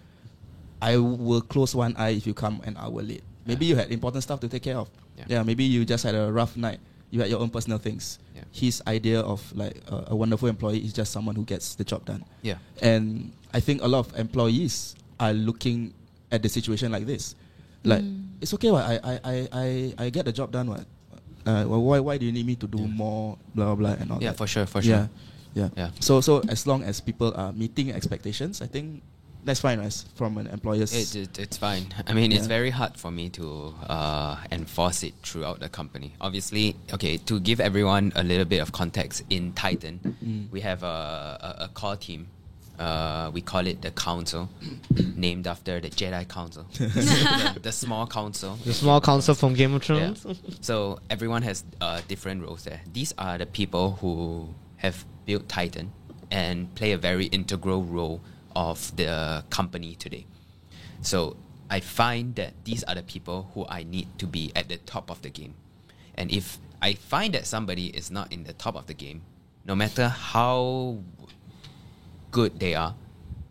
[0.80, 3.22] I will close one eye if you come an hour late.
[3.44, 4.88] Maybe you had important stuff to take care of.
[5.16, 5.24] Yeah.
[5.28, 6.80] Yeah, maybe you just had a rough night.
[7.10, 8.18] You had your own personal things.
[8.34, 8.42] Yeah.
[8.50, 12.04] His idea of like a, a wonderful employee is just someone who gets the job
[12.04, 12.24] done.
[12.42, 12.58] Yeah.
[12.82, 15.94] And I think a lot of employees are looking
[16.32, 17.36] at the situation like this.
[17.84, 18.02] Like,
[18.40, 18.84] it's okay, what?
[18.84, 20.84] I, I, I, I, I get the job done, what?
[21.46, 24.10] Uh, well, why, why do you need me to do more, blah, blah, blah, and
[24.10, 24.36] all Yeah, that?
[24.38, 24.92] for sure, for sure.
[24.92, 25.06] yeah.
[25.54, 25.68] Yeah.
[25.76, 29.02] yeah So, so as long as people are meeting expectations, I think
[29.44, 30.04] that's fine, right?
[30.16, 30.92] From an employer's.
[30.92, 31.86] It, it, it's fine.
[32.06, 36.14] I mean, it's very hard for me to uh, enforce it throughout the company.
[36.20, 40.50] Obviously, okay, to give everyone a little bit of context, in Titan, Mm.
[40.50, 42.26] we have a, a, a core team.
[42.78, 44.48] Uh, we call it the Council,
[45.16, 48.56] named after the Jedi Council, the, the small council.
[48.64, 50.12] The small council from Game of Yeah.
[50.12, 50.40] Thrones.
[50.60, 52.80] So everyone has uh, different roles there.
[52.92, 55.92] These are the people who have built Titan
[56.30, 58.20] and play a very integral role
[58.54, 60.26] of the company today.
[61.00, 61.36] So
[61.70, 65.10] I find that these are the people who I need to be at the top
[65.10, 65.54] of the game.
[66.14, 69.22] And if I find that somebody is not in the top of the game,
[69.64, 70.98] no matter how
[72.36, 72.92] good they are,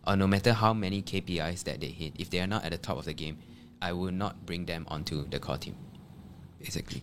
[0.06, 2.78] or no matter how many KPIs that they hit, if they are not at the
[2.78, 3.42] top of the game,
[3.82, 5.74] I will not bring them onto the core team.
[6.62, 7.02] Basically.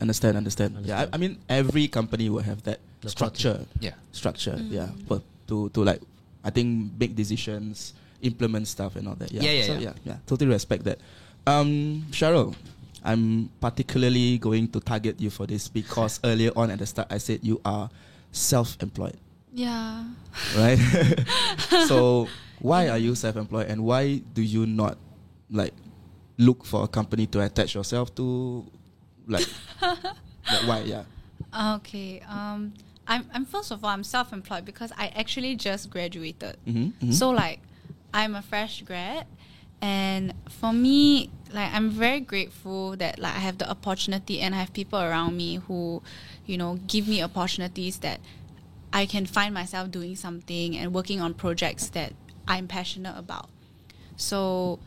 [0.00, 0.80] Understand, understand.
[0.80, 3.68] Yeah, I, I mean every company will have that The structure.
[3.84, 4.00] Yeah.
[4.16, 4.88] Structure, yeah.
[5.04, 5.20] But
[5.52, 6.00] to to like
[6.40, 7.92] I think make decisions,
[8.24, 9.28] implement stuff and all that.
[9.28, 9.44] Yeah.
[9.44, 9.80] Yeah, yeah, so, yeah.
[9.80, 10.18] yeah, yeah.
[10.24, 11.04] Totally respect that.
[11.44, 12.56] Um Cheryl,
[13.04, 17.20] I'm particularly going to target you for this because earlier on at the start I
[17.20, 17.92] said you are
[18.32, 19.20] self employed.
[19.52, 20.04] Yeah.
[20.56, 20.78] right?
[21.86, 22.28] so
[22.60, 24.98] why are you self-employed, and why do you not
[25.50, 25.74] like
[26.38, 28.66] look for a company to attach yourself to?
[29.26, 29.46] Like,
[29.82, 30.80] like why?
[30.82, 31.04] Yeah.
[31.76, 32.20] Okay.
[32.28, 32.74] Um,
[33.08, 36.56] I'm, I'm first of all, I'm self-employed because I actually just graduated.
[36.66, 37.60] Mm-hmm, So like,
[38.14, 39.26] I'm a fresh grad,
[39.82, 44.58] and for me, like, I'm very grateful that like I have the opportunity and I
[44.58, 46.02] have people around me who,
[46.46, 48.20] you know, give me opportunities that
[48.92, 52.12] I can find myself doing something and working on projects that
[52.48, 53.48] I'm passionate about.
[54.16, 54.80] So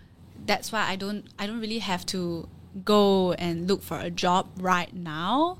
[0.45, 2.47] that's why I don't I don't really have to
[2.83, 5.57] go and look for a job right now.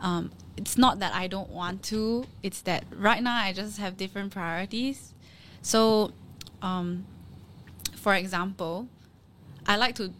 [0.00, 2.26] Um, it's not that I don't want to.
[2.42, 5.14] It's that right now I just have different priorities.
[5.62, 6.12] So,
[6.60, 7.06] um,
[7.94, 8.88] for example,
[9.66, 10.12] I like to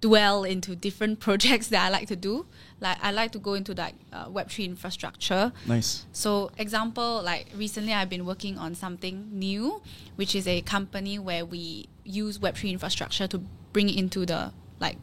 [0.00, 2.46] dwell into different projects that I like to do.
[2.80, 5.52] Like I like to go into like uh, Web three infrastructure.
[5.66, 6.06] Nice.
[6.12, 9.80] So, example, like recently I've been working on something new,
[10.16, 13.38] which is a company where we use Web3 infrastructure to
[13.72, 14.96] bring it into the like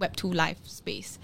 [0.00, 1.18] Web2 life space.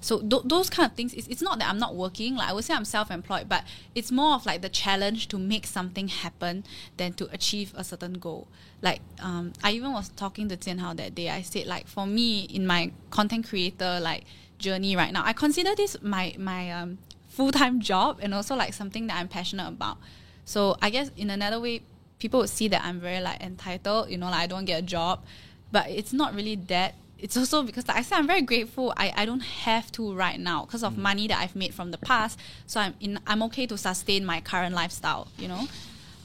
[0.00, 2.36] So th- those kind of things, it's, it's not that I'm not working.
[2.36, 5.66] Like I would say I'm self-employed, but it's more of like the challenge to make
[5.66, 6.64] something happen
[6.96, 8.46] than to achieve a certain goal.
[8.80, 11.30] Like um, I even was talking to Tian Hao that day.
[11.30, 14.24] I said like for me in my content creator like
[14.58, 16.98] journey right now, I consider this my my um,
[17.28, 19.98] full time job and also like something that I'm passionate about.
[20.44, 21.82] So I guess in another way,
[22.18, 24.10] people would see that I'm very like entitled.
[24.10, 25.24] You know, like I don't get a job,
[25.72, 26.94] but it's not really that.
[27.18, 28.92] It's also because like I said, I'm very grateful.
[28.96, 31.98] I, I don't have to right now because of money that I've made from the
[31.98, 32.38] past.
[32.66, 35.28] So I'm in I'm okay to sustain my current lifestyle.
[35.38, 35.68] You know,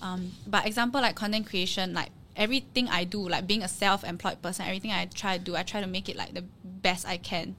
[0.02, 4.66] um, but example like content creation, like everything I do, like being a self-employed person,
[4.66, 7.56] everything I try to do, I try to make it like the best I can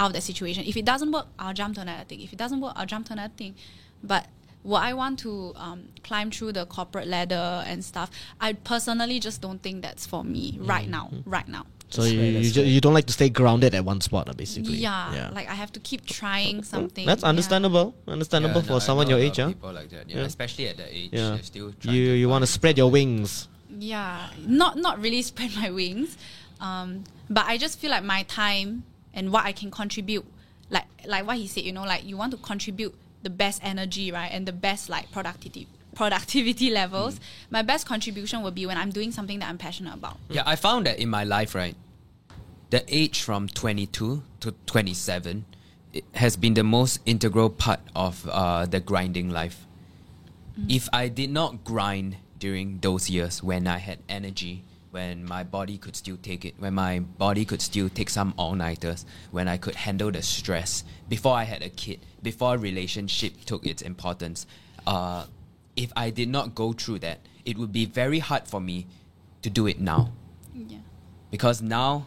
[0.00, 0.64] out of that situation.
[0.66, 2.20] If it doesn't work, I'll jump to another thing.
[2.22, 3.54] If it doesn't work, I'll jump to another thing.
[4.02, 4.26] But
[4.62, 9.40] what I want to um, climb through the corporate ladder and stuff, I personally just
[9.42, 11.10] don't think that's for me right now.
[11.26, 11.66] Right now.
[11.90, 14.00] So That's you, fair, you, that's ju- you don't like to stay grounded at one
[14.00, 14.74] spot, basically.
[14.76, 15.30] Yeah, yeah.
[15.34, 17.04] like I have to keep trying something.
[17.04, 17.28] That's Yeah.
[17.28, 17.94] understandable.
[18.06, 19.48] Understandable Yeah, for no, someone your age, of huh?
[19.54, 20.18] People like that, yeah.
[20.18, 20.22] Yeah.
[20.24, 21.36] Especially at that age, Yeah.
[21.42, 23.48] still trying You you want to spread your wings.
[23.78, 26.16] yeah not not really spread my wings
[26.60, 27.04] um,
[27.36, 28.82] but i just feel like my time
[29.14, 30.24] and what i can contribute
[30.70, 34.10] like like what he said you know like you want to contribute the best energy
[34.10, 38.90] right and the best like productivity productivity levels my best contribution will be when i'm
[38.90, 40.16] doing something that i'm passionate about.
[40.28, 41.74] Yeah, I found that in my life, right,
[42.70, 45.44] the age from 22 to 27
[45.92, 49.66] it has been the most integral part of uh, the grinding life.
[50.68, 55.78] If I did not grind during those years when I had energy, when my body
[55.78, 59.56] could still take it, when my body could still take some all nighters, when I
[59.56, 64.46] could handle the stress, before I had a kid, before relationship took its importance,
[64.86, 65.26] uh,
[65.76, 68.86] if I did not go through that, it would be very hard for me
[69.42, 70.12] to do it now
[70.54, 70.78] yeah
[71.30, 72.06] because now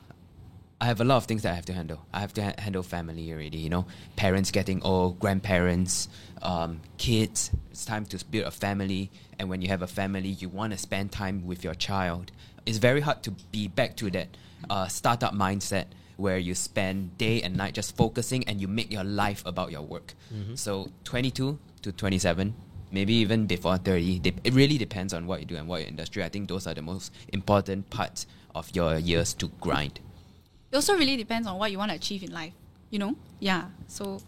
[0.81, 2.05] I have a lot of things that I have to handle.
[2.13, 3.85] I have to ha- handle family already, you know,
[4.17, 6.09] parents getting old, grandparents,
[6.41, 7.51] um, kids.
[7.71, 9.09] It's time to build a family,
[9.39, 12.33] and when you have a family, you want to spend time with your child.
[12.65, 14.27] It's very hard to be back to that
[14.69, 15.85] uh, startup mindset
[16.17, 19.81] where you spend day and night just focusing, and you make your life about your
[19.81, 20.13] work.
[20.55, 22.53] So, 22 to 27.
[22.91, 24.19] Maybe even before 30.
[24.19, 26.23] Dep- It really depends on what you do and what your industry.
[26.23, 29.99] I think those are the most important parts of your years to grind.
[30.71, 32.53] it also really depends on what you want to achieve in life
[32.91, 34.21] you know yeah so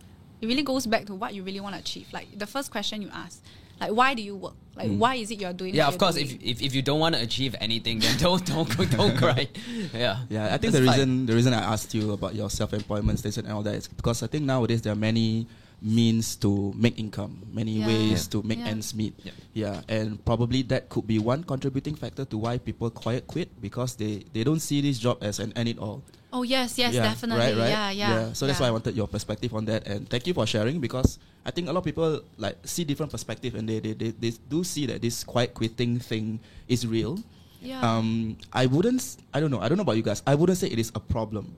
[0.46, 3.02] it really goes back to what you really want to achieve like the first question
[3.02, 3.42] you ask
[3.82, 4.98] like why do you work like mm.
[4.98, 6.16] why is it you're doing Yeah, of course.
[6.18, 9.48] If, if if you don't want to achieve anything, then don't don't go- don't grind.
[9.94, 10.24] Yeah.
[10.30, 11.00] Yeah, I think That's the fine.
[11.00, 14.24] reason the reason I asked you about your self-employment station and all that is because
[14.24, 15.48] I think nowadays there are many
[15.82, 17.88] means to make income, many Yeah.
[17.88, 18.32] ways Yeah.
[18.36, 18.68] to make Yeah.
[18.76, 19.14] ends meet.
[19.24, 19.32] Yeah.
[19.54, 23.96] Yeah, and probably that could be one contributing factor to why people quiet quit because
[23.96, 26.04] they they don't see this job as an end it all.
[26.36, 27.72] Oh yes yes yeah, definitely Right, right?
[27.72, 30.44] yeah yeah So that's why I wanted your perspective on that, and thank you for
[30.46, 31.18] sharing because
[31.48, 34.32] I think a lot of people like see different perspective, and they they, they, they
[34.52, 37.16] do see that this quiet quitting thing is real.
[37.64, 39.02] yeah Um, I wouldn't.
[39.34, 39.62] I don't know.
[39.64, 40.22] I don't know about you guys.
[40.28, 41.50] I wouldn't say it is a problem.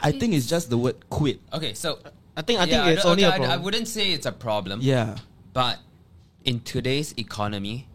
[0.00, 1.38] I think it's just the word quit.
[1.54, 2.02] Okay, so
[2.36, 3.62] I think I yeah, think it's don't- only okay, a I- I, problem.
[3.64, 4.80] wouldn't say it's a problem.
[4.82, 5.16] Yeah.
[5.54, 5.78] But
[6.44, 7.86] in today's economy,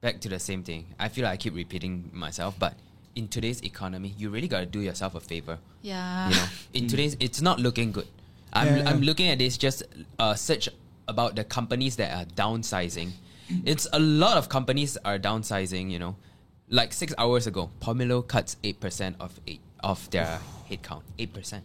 [0.00, 0.94] back to the same thing.
[0.98, 2.74] I feel like I keep repeating myself, but
[3.14, 5.58] in today's economy, you really gotta do yourself a favor.
[5.82, 6.28] Yeah.
[6.28, 6.44] You know,
[6.74, 8.06] in today's, it's not looking good.
[8.52, 8.90] I'm Yeah, yeah.
[8.90, 9.82] I'm looking at this just
[10.18, 10.68] uh, search
[11.06, 13.10] about the companies that are downsizing.
[13.64, 15.90] It's a lot of companies are downsizing.
[15.90, 16.16] You know,
[16.68, 20.40] like six hours ago, Pomelo cuts eight percent of eight of their
[20.70, 21.02] headcount.
[21.18, 21.64] Eight percent.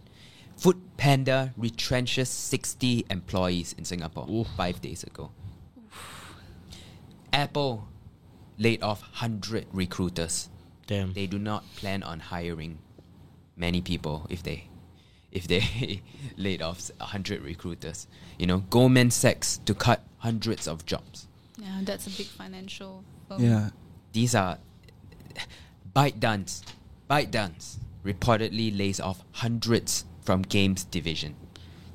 [0.56, 5.30] Food Panda retrenches sixty employees in Singapore five days ago.
[7.32, 7.88] Apple
[8.58, 10.48] laid off hundred recruiters
[10.86, 11.12] Damn.
[11.12, 12.78] they do not plan on hiring
[13.56, 14.68] many people if they
[15.32, 16.02] if they
[16.36, 18.06] laid off 100 recruiters
[18.38, 21.26] you know goldman sachs to cut hundreds of jobs
[21.58, 23.04] Yeah, that's a big financial.
[23.28, 23.42] Firm.
[23.42, 23.70] Yeah.
[24.12, 24.58] these are
[25.96, 26.62] ByteDance
[27.08, 31.34] ByteDance reportedly lays off hundreds from games division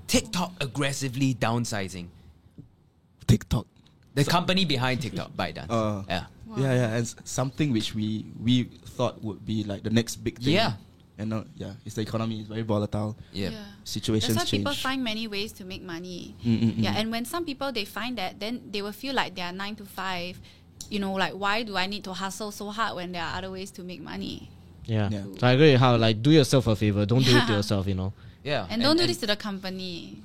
[0.07, 2.07] TikTok aggressively downsizing
[3.27, 3.67] TikTok.
[4.15, 6.25] The company behind TikTok ByteDance Uh, yeah
[6.57, 8.63] Yeah, yeah, and something which we we
[8.97, 10.57] thought would be like the next big thing.
[10.57, 10.73] Yeah.
[11.19, 12.39] And uh, yeah, it's the economy.
[12.39, 13.17] is very volatile.
[13.33, 13.51] yeah,
[13.83, 16.33] Situations That's why people find many ways to make money.
[16.45, 19.35] Mm, mm, Yeah, and when some people they find that, then they will feel like
[19.35, 20.39] they are nine to five.
[20.89, 23.51] You know, like why do I need to hustle so hard when there are other
[23.51, 24.49] ways to make money?
[24.85, 25.09] Yeah.
[25.11, 25.23] Yeah.
[25.37, 27.05] So I agree Hao like do yourself a favor.
[27.05, 27.85] Don't do it to yourself.
[27.85, 28.13] You know.
[28.41, 28.65] yeah.
[28.71, 30.23] And, don't do this to the company,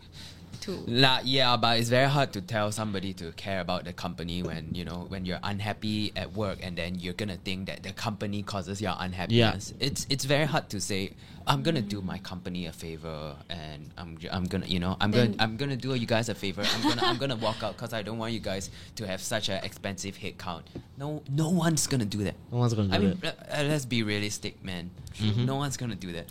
[0.64, 0.78] too.
[0.86, 4.62] Nah, yeah, but it's very hard to tell somebody to care about the company when
[4.78, 8.42] you know when you're unhappy at work and then you're gonna think that the company
[8.42, 9.72] causes your unhappiness.
[9.78, 9.86] Yeah.
[9.88, 11.12] It's it's very hard to say
[11.46, 15.10] I'm gonna do my company a favor and I'm j- I'm gonna you know I'm
[15.10, 16.62] Then- gonna I'm gonna do you guys a favor.
[16.74, 19.48] I'm gonna I'm gonna walk out because I don't want you guys to have such
[19.50, 20.64] an expensive head count.
[20.96, 22.36] No no one's gonna do that.
[22.50, 23.36] No one's gonna do I mean, it.
[23.52, 24.90] uh, let's be realistic, man.
[25.36, 26.26] No one's gonna do that.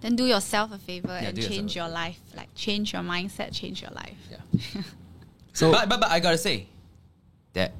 [0.00, 2.18] Then do yourself a favor Yeah, and change your life.
[2.34, 4.16] Like change your mindset, change your life.
[4.30, 4.82] Yeah.
[5.52, 6.68] So but, but but I gotta say
[7.54, 7.72] that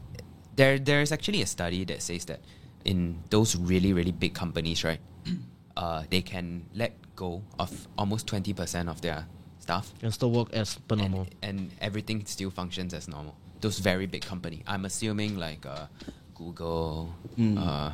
[0.56, 2.40] there there's actually a study that says that
[2.84, 4.98] in those really really big companies, right,
[5.76, 9.24] uh, they can let go of almost twenty percent of their
[9.60, 11.28] staff, Can still work as per normal.
[11.42, 13.36] and, and everything still functions as normal.
[13.60, 15.86] Those very big company, I'm assuming like uh,
[16.34, 17.56] Google, Mm.
[17.56, 17.92] uh,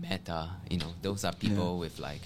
[0.00, 2.22] Meta, you know, those are people with like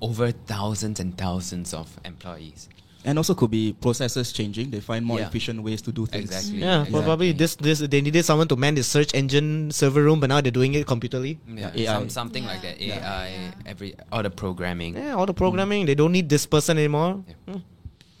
[0.00, 2.68] over thousands and thousands of employees.
[3.04, 4.70] and also could be processes changing.
[4.70, 5.28] They find more Yeah.
[5.28, 6.28] efficient ways to do things.
[6.28, 6.58] Exactly.
[6.58, 7.02] Yeah, exactly.
[7.06, 10.40] probably this this they needed someone to man the search engine server room, but now
[10.42, 11.38] they're doing it computerly.
[11.46, 11.94] Yeah, AI.
[11.94, 12.76] Some, something like that.
[12.82, 13.70] AI, Yeah.
[13.70, 14.96] every all the programming.
[14.98, 17.22] Yeah, all the programming they don't need this person anymore.
[17.26, 17.54] Yeah.
[17.54, 17.60] Hmm.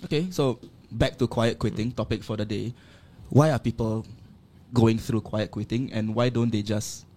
[0.06, 0.60] Okay, so
[0.94, 2.72] back to quiet quitting topic for the day.
[3.34, 4.06] Why are people
[4.72, 7.07] going through quiet quitting, and why don't they just quit?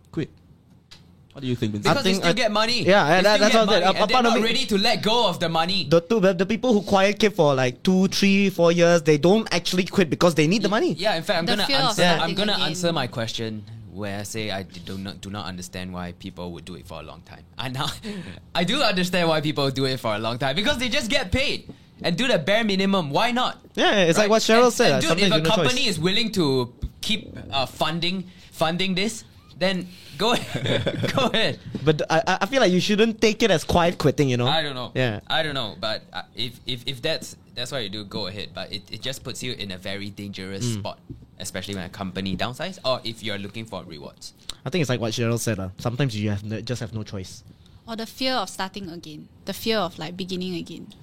[1.34, 1.94] What do you think, Vincent?
[1.94, 2.84] Because they think still I- get money.
[2.84, 3.84] Yeah, They that- that's get what I said.
[3.86, 5.88] money, and they're not ready to let go of the money.
[5.90, 9.18] The two the, the people who quiet quit for like two, three, four years, they
[9.18, 10.94] don't actually quit because they need the money.
[10.94, 12.04] Yeah, in fact, I'm The gonna fear of answer.
[12.22, 13.64] I'm gonna answer my question
[13.94, 17.00] where I say I do not do not understand why people would do it for
[17.00, 17.44] a long time.
[17.58, 17.88] I now
[18.56, 21.32] I do understand why people do it for a long time because they just get
[21.32, 21.72] paid
[22.04, 23.10] and do the bare minimum.
[23.12, 23.58] Why not?
[23.76, 24.92] Yeah, it's like what Cheryl And- said.
[24.94, 25.56] and dude, if a you no choice.
[25.56, 29.24] company is willing to keep uh, funding funding this,
[29.62, 29.88] then
[30.18, 31.12] go ahead.
[31.16, 31.60] go ahead.
[31.86, 34.28] But I, I- I feel like you shouldn't take it as quiet quitting.
[34.30, 34.48] You know.
[34.48, 34.92] I don't know.
[34.96, 35.20] Yeah.
[35.28, 35.76] I don't know.
[35.80, 38.50] But uh, if, if if that's that's what you do, go ahead.
[38.54, 40.80] But it, it just puts you in a very dangerous Mm.
[40.80, 41.00] spot,
[41.40, 44.34] especially when a company downsizes or if you're looking for rewards.
[44.66, 45.60] I think it's like what Cheryl said.
[45.60, 47.44] Uh, sometimes you have no, just have no choice.
[47.88, 49.28] Or the fear of starting again.
[49.46, 50.94] The fear of like beginning again.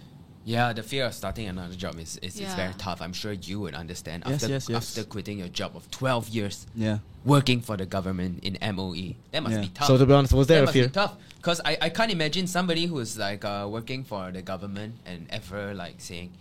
[0.48, 3.02] Yeah, the fear of starting another job is, is, is very tough.
[3.02, 4.76] I'm sure you would understand Yes, after yes, yes.
[4.98, 6.98] after quitting your job of 12 years Yeah.
[7.22, 9.12] working for the government in MOE.
[9.32, 9.60] That must Yeah.
[9.60, 9.88] be tough.
[9.88, 10.88] So to be honest, was there that a must be fear?
[10.88, 15.26] tough because I, I can't imagine somebody who's like uh, working for the government and
[15.28, 16.32] ever like saying,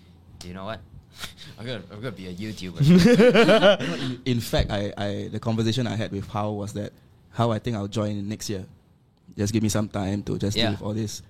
[0.46, 0.80] you know what,
[1.60, 2.80] I'm gonna I'm gonna be a YouTuber.
[3.82, 6.94] in, in fact, I, I the conversation I had with Hao was that
[7.32, 8.64] how I think I'll join next year.
[9.36, 10.64] Just give me some time to just Yeah.
[10.64, 11.22] deal with all this.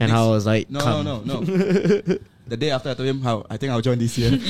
[0.00, 1.04] And Hao I was like, No, come.
[1.04, 2.18] no, no, no.
[2.46, 4.30] the day after I told him how I think I'll join this year.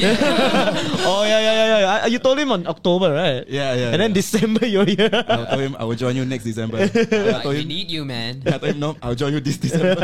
[1.06, 2.00] oh yeah, yeah, yeah, yeah.
[2.04, 3.46] I- You told him on October, right?
[3.48, 4.20] Yeah, yeah, And then yeah.
[4.20, 5.08] December you're here.
[5.12, 6.78] I told him I will join you next December.
[6.78, 8.42] I Like, told we him need you, man.
[8.46, 10.02] I told him no, I'll join you this December.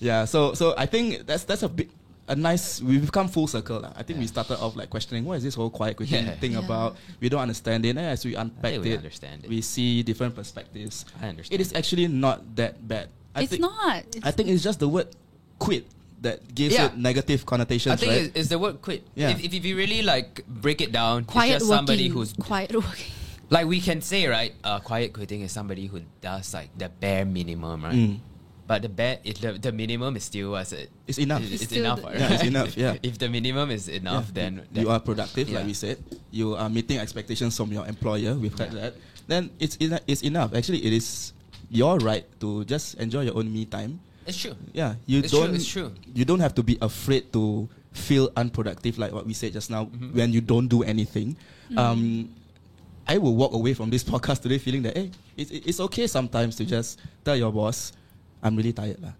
[0.00, 1.90] yeah, so so I think that's that's a bit
[2.28, 2.80] a nice.
[2.80, 3.80] We've come full circle.
[3.82, 3.92] lah.
[3.98, 6.38] I think we started off like questioning what is this whole quiet quitting Yeah.
[6.38, 6.62] thing Yeah.
[6.64, 6.96] about.
[7.20, 7.90] We don't understand it.
[7.90, 9.50] And as we unpack we it, understand it.
[9.50, 11.04] we see different perspectives.
[11.20, 11.78] I understand It is it.
[11.78, 13.08] actually not that bad.
[13.34, 14.04] I it's think, not.
[14.14, 15.08] It's, I think it's just the word
[15.58, 15.86] quit
[16.22, 16.86] that gives Yeah.
[16.86, 18.22] it negative connotations, I think right?
[18.22, 19.02] it's, it's the word quit.
[19.14, 19.30] Yeah.
[19.30, 22.12] If, if, if you really like break it down, quiet it's just somebody working.
[22.12, 23.12] who's quiet working.
[23.48, 24.52] like we can say right.
[24.62, 27.94] Uh, quiet quitting is somebody who does like the bare minimum, right?
[27.94, 28.18] Mm.
[28.66, 30.90] But the bare, it, the, the minimum is still what's it?
[31.06, 31.42] It's enough.
[31.42, 32.18] It's, It's enough, the- right?
[32.20, 32.96] Yeah, it's enough, yeah.
[33.02, 34.34] if the minimum is enough, Yeah.
[34.34, 35.98] then, you are productive, like we said.
[36.30, 38.34] You are meeting expectations from your employer.
[38.34, 38.94] We've heard that.
[39.26, 40.54] Then it's ena- it's enough.
[40.54, 41.32] Actually, it is
[41.70, 44.00] your right to just enjoy your own me time.
[44.26, 44.54] It's true.
[44.74, 45.54] Yeah, you It's don't.
[45.54, 45.90] it's true.
[46.14, 49.86] You don't have to be afraid to feel unproductive, like what we said just now.
[49.86, 50.14] Mm-hmm.
[50.18, 51.34] When you don't do anything,
[51.76, 52.28] um,
[53.08, 56.54] I will walk away from this podcast today feeling that hey, it's, it's okay sometimes
[56.56, 57.92] to just tell your boss,
[58.42, 59.14] I'm really tired lah.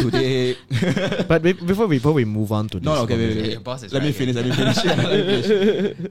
[0.00, 0.56] Today,
[1.28, 3.42] But be- before before we move on to this, no, no, okay, wait, wait, Yeah,
[3.42, 3.52] wait.
[3.52, 4.34] your boss is let me finish.
[4.36, 4.76] Let me finish.
[4.84, 6.10] Yeah, let me finish.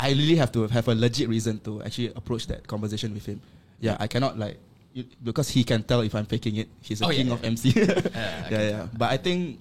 [0.00, 3.40] I really have to have a legit reason to actually approach that conversation with him.
[3.80, 4.58] Yeah, I cannot like
[4.94, 6.68] you, because he can tell if I'm faking it.
[6.80, 7.32] He's a Oh, king yeah.
[7.34, 7.70] of MC.
[7.70, 7.84] Yeah,
[8.50, 8.62] yeah.
[8.70, 8.86] tell.
[8.96, 9.58] But I think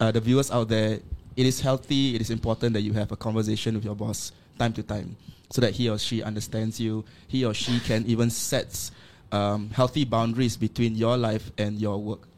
[0.00, 1.00] uh, the viewers out there,
[1.36, 2.14] it is healthy.
[2.14, 5.16] It is important that you have a conversation with your boss time to time,
[5.50, 7.04] so that he or she understands you.
[7.28, 8.90] He or she can even set
[9.32, 12.28] um, healthy boundaries between your life and your work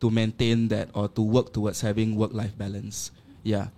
[0.00, 3.10] to maintain that or to work towards having work-life balance.
[3.42, 3.68] Yeah,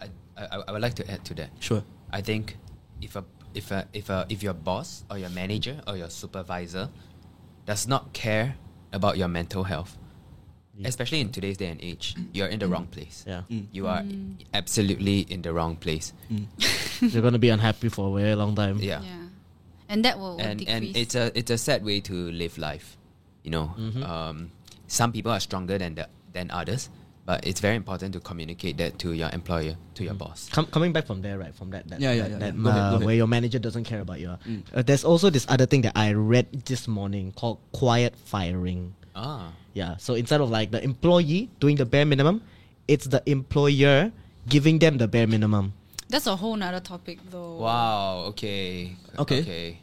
[0.00, 1.50] I, I, I would like to add to that.
[1.60, 1.82] sure.
[2.12, 2.56] I think
[3.00, 3.24] if a
[3.54, 6.88] if a if a if your boss or your manager or your supervisor
[7.70, 8.56] does not care
[8.92, 9.94] about your mental health,
[10.84, 13.22] especially in today's day and age, you're in the wrong place.
[13.30, 13.66] Yeah, Mm.
[13.70, 14.02] You are
[14.52, 16.12] absolutely in the wrong place.
[16.32, 16.46] Mm.
[17.14, 18.78] you're gonna be unhappy for a very long time.
[18.82, 19.02] Yeah.
[19.88, 20.74] And that will, will And decrease.
[20.74, 22.96] and it's a it's a sad way to live life.
[23.46, 24.02] You know, Mhm.
[24.02, 24.36] um,
[24.90, 26.90] some people are stronger than the, than others,
[27.30, 30.48] but it's very important to communicate that to your employer, to your boss.
[30.50, 31.54] Com- coming back from there, right?
[31.54, 32.62] From that, that Yeah, yeah, that, yeah, that, yeah.
[32.62, 33.06] Go uh, ahead.
[33.06, 34.34] where your manager doesn't care about you.
[34.44, 34.62] Mm.
[34.74, 38.96] Uh, there's also this other thing that I read this morning called quiet firing.
[39.14, 39.52] Ah.
[39.74, 39.94] Yeah.
[39.98, 42.42] So instead of like the employee doing the bare minimum,
[42.88, 44.10] it's the employer
[44.48, 45.74] giving them the bare minimum.
[46.08, 47.58] That's a whole nother topic, though.
[47.62, 48.34] Wow.
[48.34, 48.96] Okay.
[49.20, 49.40] Okay.
[49.42, 49.78] Okay.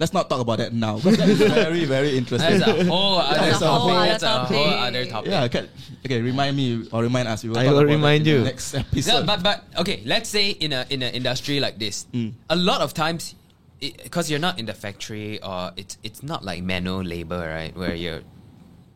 [0.00, 0.96] Let's not talk about that now.
[1.04, 2.58] because That is very, very interesting.
[2.58, 4.00] That's a whole other That's a whole topic.
[4.00, 4.80] other That's a whole topic.
[4.80, 5.30] other topic.
[5.30, 5.68] Yeah, okay.
[6.06, 6.20] okay.
[6.22, 7.44] Remind me or remind us.
[7.44, 8.44] We will I talk will about that remind in the you.
[8.44, 9.26] next No, episode.
[9.26, 12.32] but but okay, let's say in a in an industry like this, Mm.
[12.48, 13.34] a lot of times,
[13.78, 17.94] because you're not in the factory or it's it's not like manual labor, right, where
[17.94, 18.24] you're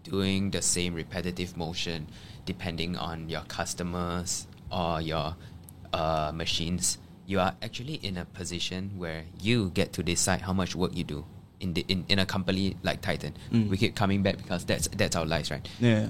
[0.09, 2.07] doing the same repetitive motion
[2.49, 5.37] depending on your customers or your
[5.93, 6.97] uh, machines.
[7.27, 11.05] You are actually in a position where you get to decide how much work you
[11.05, 11.25] do.
[11.61, 13.71] In, the, in, in a company like Titan, Mm.
[13.71, 15.67] we keep coming back because that's that's our lives, right?
[15.81, 16.09] yeah.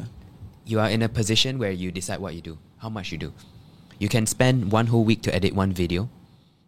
[0.67, 3.33] you are in a position where you decide what you do, how much you do.
[4.01, 6.09] You can spend one whole week to edit one video.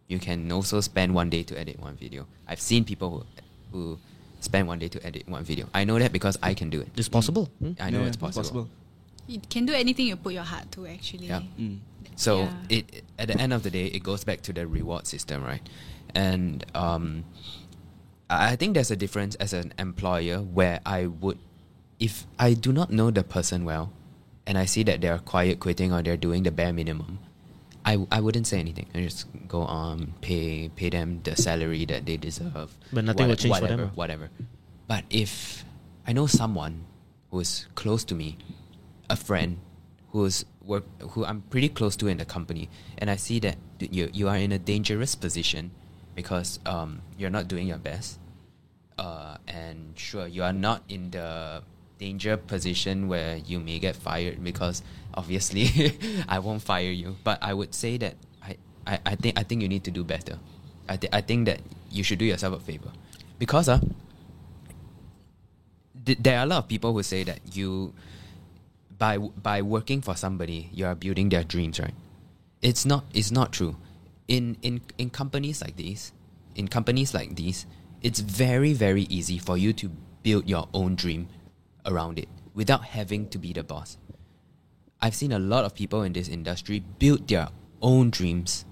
[0.07, 2.27] You can also spend one day to edit one video.
[2.47, 3.27] I've seen people
[3.73, 3.99] who, who
[4.39, 5.67] spend one day to edit one video.
[5.75, 6.89] I know that because I can do it.
[6.97, 7.51] It's possible.
[7.59, 7.73] Hmm?
[7.81, 8.69] I know Yeah, it's possible.
[9.27, 11.27] You can do anything you put your heart to, actually.
[11.27, 11.43] Yeah.
[11.59, 11.79] Mm.
[12.17, 12.81] So Yeah.
[12.81, 15.63] it at the end of the day, it goes back to the reward system, right?
[16.15, 17.25] And um,
[18.29, 21.39] I I think there's a difference as an employer where I would,
[22.01, 23.93] if I do not know the person well,
[24.47, 27.19] and I see that they're quiet quitting or they're doing the bare minimum,
[27.85, 28.87] I, I wouldn't say anything.
[28.95, 32.75] I just go on pay pay them the salary that they deserve.
[32.93, 33.97] But nothing will change for whatever, them, ah.
[33.97, 34.31] Whatever.
[34.89, 35.65] But if
[36.07, 36.85] I know someone
[37.31, 38.39] who's close to me,
[39.11, 39.59] a friend
[40.11, 44.29] who's who I'm pretty close to in the company, and I see that you you
[44.29, 45.71] are in a dangerous position
[46.15, 48.19] because um, you're not doing your best,
[48.99, 51.63] uh, and sure you are not in the
[51.99, 54.83] danger position where you may get fired because
[55.15, 55.97] obviously
[56.29, 58.57] I won't fire you, but I would say that I,
[58.87, 60.39] I, I think I think you need to do better.
[60.89, 61.61] I, th- I think that
[61.91, 62.91] you should do yourself a favor.
[63.39, 63.81] Because uh,
[66.05, 67.93] th- there are a lot of people who say that you
[68.99, 71.95] by by working for somebody you are building their dreams right?
[72.63, 73.77] It's not it's not true.
[74.29, 76.13] In in in companies like these
[76.55, 77.67] in companies like these
[78.03, 79.91] it's very very easy for you to
[80.23, 81.29] build your own dream
[81.85, 83.99] around it without having to be the boss.
[85.01, 87.49] I've seen a lot of people in this industry build their
[87.83, 88.65] own dreams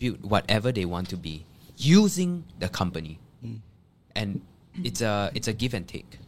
[0.00, 1.46] build whatever they want to be
[1.76, 3.20] using the company.
[3.44, 3.60] Mm.
[4.16, 4.40] And
[4.82, 6.18] it's a it's a give and take.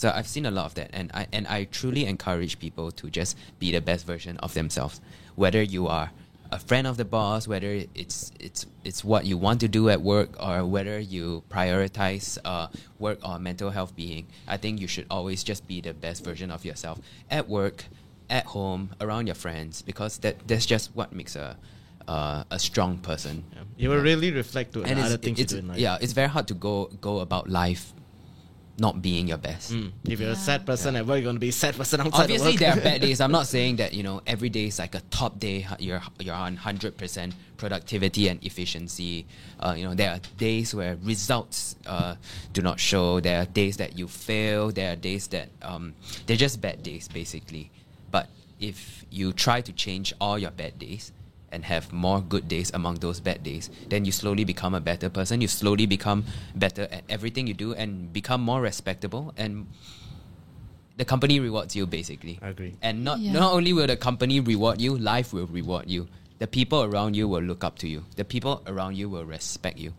[0.00, 3.10] So I've seen a lot of that, and I and I truly encourage people to
[3.10, 4.98] just be the best version of themselves.
[5.36, 6.10] Whether you are
[6.50, 10.00] a friend of the boss, whether it's it's it's what you want to do at
[10.00, 15.04] work, or whether you prioritize uh, work or mental health being, I think you should
[15.10, 16.98] always just be the best version of yourself
[17.30, 17.84] at work,
[18.30, 21.58] at home, around your friends, because that that's just what makes a
[22.08, 23.44] uh, a strong person.
[23.76, 25.78] It will really reflect to And other things you do in life.
[25.78, 27.92] yeah, it's very hard to go go about life
[28.80, 29.72] not being your best.
[29.72, 29.92] Mm.
[30.08, 32.22] If you're a sad person at work, you're going to be a sad person outside
[32.22, 33.20] Obviously, of there are bad days.
[33.20, 35.66] I'm not saying that you know every day is like a top day.
[35.78, 39.26] You're you're on hundred percent productivity and efficiency.
[39.60, 42.16] Uh, you know there are days where results uh,
[42.52, 43.20] do not show.
[43.20, 44.70] There are days that you fail.
[44.70, 45.94] There are days that um,
[46.26, 47.70] they're just bad days basically.
[48.10, 48.28] But
[48.58, 51.12] if you try to change all your bad days
[51.52, 55.08] and have more good days among those bad days, then you slowly become a better
[55.10, 55.40] person.
[55.40, 56.24] You slowly become
[56.54, 59.66] better at everything you do and become more respectable and
[60.96, 62.38] the company rewards you basically.
[62.42, 62.74] I agree.
[62.82, 63.32] And not Yeah.
[63.32, 66.08] not only will the company reward you, life will reward you.
[66.38, 68.04] The people around you will look up to you.
[68.16, 69.92] The people around you will respect you.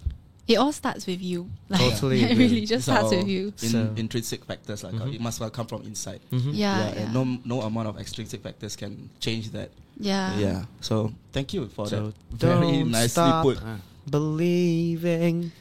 [0.47, 1.49] It all starts with you.
[1.69, 3.47] Like, Totally It really just These starts with you.
[3.61, 6.19] In, So- intrinsic factors like uh, it must well come from inside.
[6.31, 6.51] Mm-hmm.
[6.51, 7.01] Yeah, yeah.
[7.01, 9.69] and no no amount of extrinsic factors can change that.
[9.97, 10.37] yeah.
[10.37, 10.65] yeah.
[10.81, 12.15] So thank you for So that.
[12.47, 13.59] Very don't nicely stop put.
[14.09, 15.51] believing.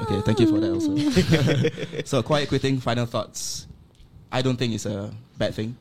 [0.00, 0.94] Okay, thank you for that also.
[2.04, 2.80] so quiet quitting.
[2.80, 3.66] Final thoughts.
[4.32, 5.76] I don't think it's a bad thing.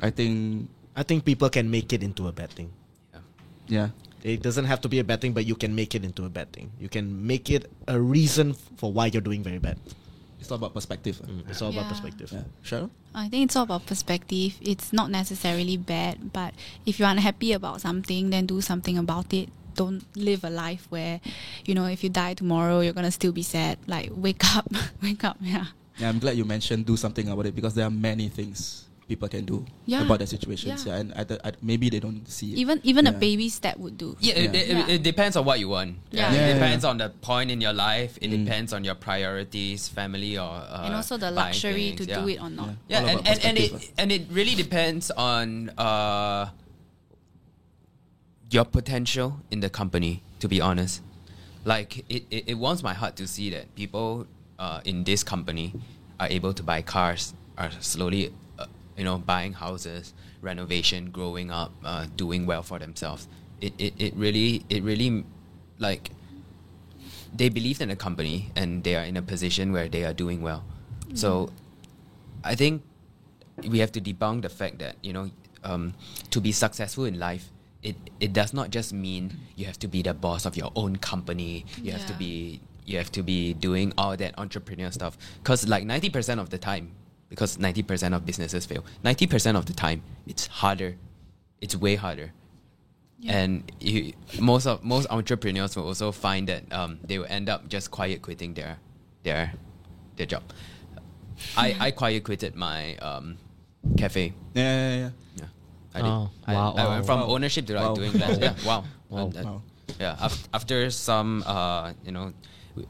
[0.00, 2.70] I think I think people can make it into a bad thing.
[3.12, 3.20] Yeah.
[3.68, 3.88] yeah.
[4.22, 6.28] It doesn't have to be a bad thing, but you can make it into a
[6.28, 6.70] bad thing.
[6.78, 9.78] You can make it a reason for why you're doing very bad.
[10.38, 11.20] It's all about perspective.
[11.24, 12.30] Mm, It's all about perspective.
[12.32, 12.42] Yeah.
[12.64, 12.90] Cheryl?
[13.14, 14.54] I think it's all about perspective.
[14.60, 16.54] It's not necessarily bad, but
[16.86, 19.50] if you're unhappy about something, then do something about it.
[19.74, 21.20] Don't live a life where,
[21.64, 23.78] you know, if you die tomorrow, you're gonna still be sad.
[23.86, 24.66] Like wake up,
[25.02, 25.36] wake up.
[25.40, 25.66] Yeah.
[25.98, 29.28] Yeah, I'm glad you mentioned do something about it because there are many things people
[29.28, 30.02] can do Yeah.
[30.08, 30.86] about their situations.
[30.88, 30.94] Yeah.
[30.96, 32.58] Yeah, and I, I, maybe they don't see it.
[32.64, 34.16] Even even a baby step would do.
[34.24, 34.60] Yeah, It, Yeah.
[34.60, 34.94] it, Yeah.
[34.96, 36.00] it depends on what you want.
[36.10, 36.32] Yeah.
[36.32, 38.16] It Yeah, yeah, depends on the point in your life.
[38.24, 38.44] It Mm.
[38.48, 42.24] depends on your priorities, family or uh, and also the buying luxury to things, do
[42.32, 42.72] it or not.
[42.88, 43.04] Yeah.
[43.04, 46.48] Yeah, and, and, and it and it really depends on uh,
[48.50, 50.22] your potential in the company.
[50.40, 51.02] To be honest,
[51.64, 54.26] like it, it, it warms my heart to see that people
[54.58, 55.70] uh, in this company
[56.18, 58.32] are able to buy cars, are slowly,
[58.96, 63.28] you know, buying houses, renovation, growing up, uh, doing well for themselves.
[63.60, 65.24] It, it, it really it really
[65.78, 66.10] like
[67.34, 70.42] they believe in the company and they are in a position where they are doing
[70.42, 70.64] well.
[71.14, 71.50] So
[72.44, 72.82] I think
[73.68, 75.30] we have to debunk the fact that you know
[75.64, 75.94] um,
[76.30, 77.50] to be successful in life,
[77.82, 80.96] it it does not just mean you have to be the boss of your own
[80.96, 81.66] company.
[81.82, 85.16] You have to be you have to be doing all that entrepreneur stuff.
[85.38, 86.92] Because like ninety percent of the time,
[87.32, 88.84] because ninety percent of businesses fail.
[89.02, 90.96] Ninety percent of the time, it's harder.
[91.62, 92.30] It's way harder.
[93.20, 93.38] Yeah.
[93.38, 97.68] And you, most of most entrepreneurs will also find that um, they will end up
[97.68, 98.76] just quiet quitting their
[99.22, 99.54] their
[100.16, 100.42] their job.
[101.56, 103.38] I, I quiet quitted my um,
[103.96, 104.34] cafe.
[104.52, 105.10] Yeah, yeah, yeah.
[105.40, 105.48] Yeah,
[105.94, 106.08] I did.
[106.10, 106.90] Oh, I, wow, I wow.
[106.90, 107.26] went from Wow.
[107.32, 107.94] ownership to like Wow.
[107.94, 108.38] doing less.
[108.38, 108.84] Yeah, wow.
[109.08, 109.18] Wow.
[109.24, 109.62] And, uh, Wow.
[110.00, 112.32] Yeah, af- after some, uh, you know,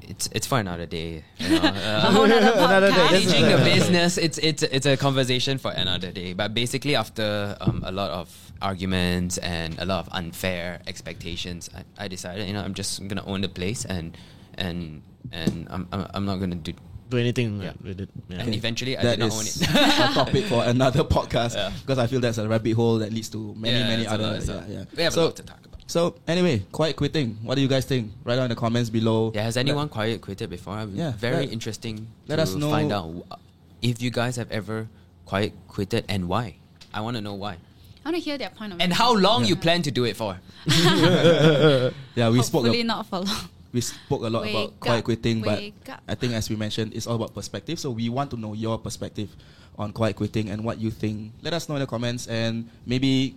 [0.02, 1.24] it's it's for another day.
[1.38, 2.22] You know, uh, A
[2.64, 3.10] Another day, podcast.
[3.10, 6.94] this managing a- a business it's it's it's a conversation for another day but basically
[6.96, 8.30] after um, a lot of
[8.62, 13.24] arguments and a lot of unfair expectations I, I decided you know i'm just gonna
[13.26, 14.16] own the place and
[14.54, 15.02] and
[15.32, 16.72] and i'm, I'm, I'm not gonna do
[17.12, 17.72] Do anything Yeah.
[17.84, 18.08] with it.
[18.30, 18.40] Yeah.
[18.40, 21.68] and eventually i That did not is own it a topic for another podcast Yeah.
[21.84, 24.40] because I feel that's a rabbit hole that leads to many, Yeah, many other.
[24.40, 24.84] lot, yeah, yeah.
[24.96, 27.36] we have so, a lot to talk about so anyway, quiet quitting.
[27.44, 28.12] What do you guys think?
[28.24, 29.30] Write down in the comments below.
[29.34, 32.70] yeah has anyone quiet quitted before I'm Yeah, very let- interesting let to us know-
[32.72, 33.12] find out
[33.82, 34.88] if you guys have ever
[35.28, 36.56] quiet quitted and why
[36.94, 37.54] i want to know why
[38.04, 38.84] I want to hear their point of view.
[38.84, 40.34] and how long you plan to do it for
[42.18, 42.62] Yeah, we spoke.
[42.66, 43.44] Hopefully a- not for long.
[43.72, 46.00] we spoke a lot Wake about quiet up, quitting, but up.
[46.08, 47.78] I think as we mentioned, it's all about perspective.
[47.78, 49.30] So we want to know your perspective
[49.78, 51.32] on quiet quitting and what you think.
[51.42, 53.36] Let us know in the comments and maybe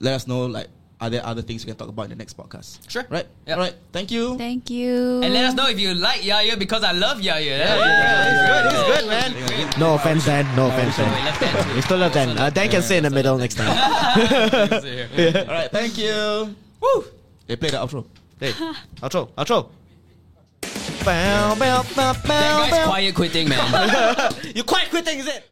[0.00, 0.68] let us know like
[1.00, 2.78] are there other things we can talk about in the next podcast.
[2.90, 3.04] Sure.
[3.10, 3.26] Right.
[3.46, 3.56] Yep.
[3.58, 3.74] All right.
[3.92, 4.36] Thank you.
[4.38, 5.20] Thank you.
[5.22, 7.44] and let us know if you like Yaya because I love Yaya.
[7.44, 9.78] Yeah, He's good, he's good, man.
[9.78, 10.44] No offense, Dan.
[10.56, 11.24] No offense, Dan.
[11.24, 11.74] love Dan too.
[11.74, 12.38] We still love Dan.
[12.38, 13.68] Uh, Dan can sit in the middle next time.
[13.76, 15.70] All right.
[15.70, 16.54] Thank you.
[16.80, 17.04] Woo.
[17.46, 18.06] They play the outro.
[18.40, 18.52] Hey,
[19.02, 19.68] outro, outro.
[21.04, 22.86] Bow, bow, bow, bow, That guy's bow.
[22.86, 24.32] quiet quitting, man.
[24.56, 25.48] You quite quitting, is it?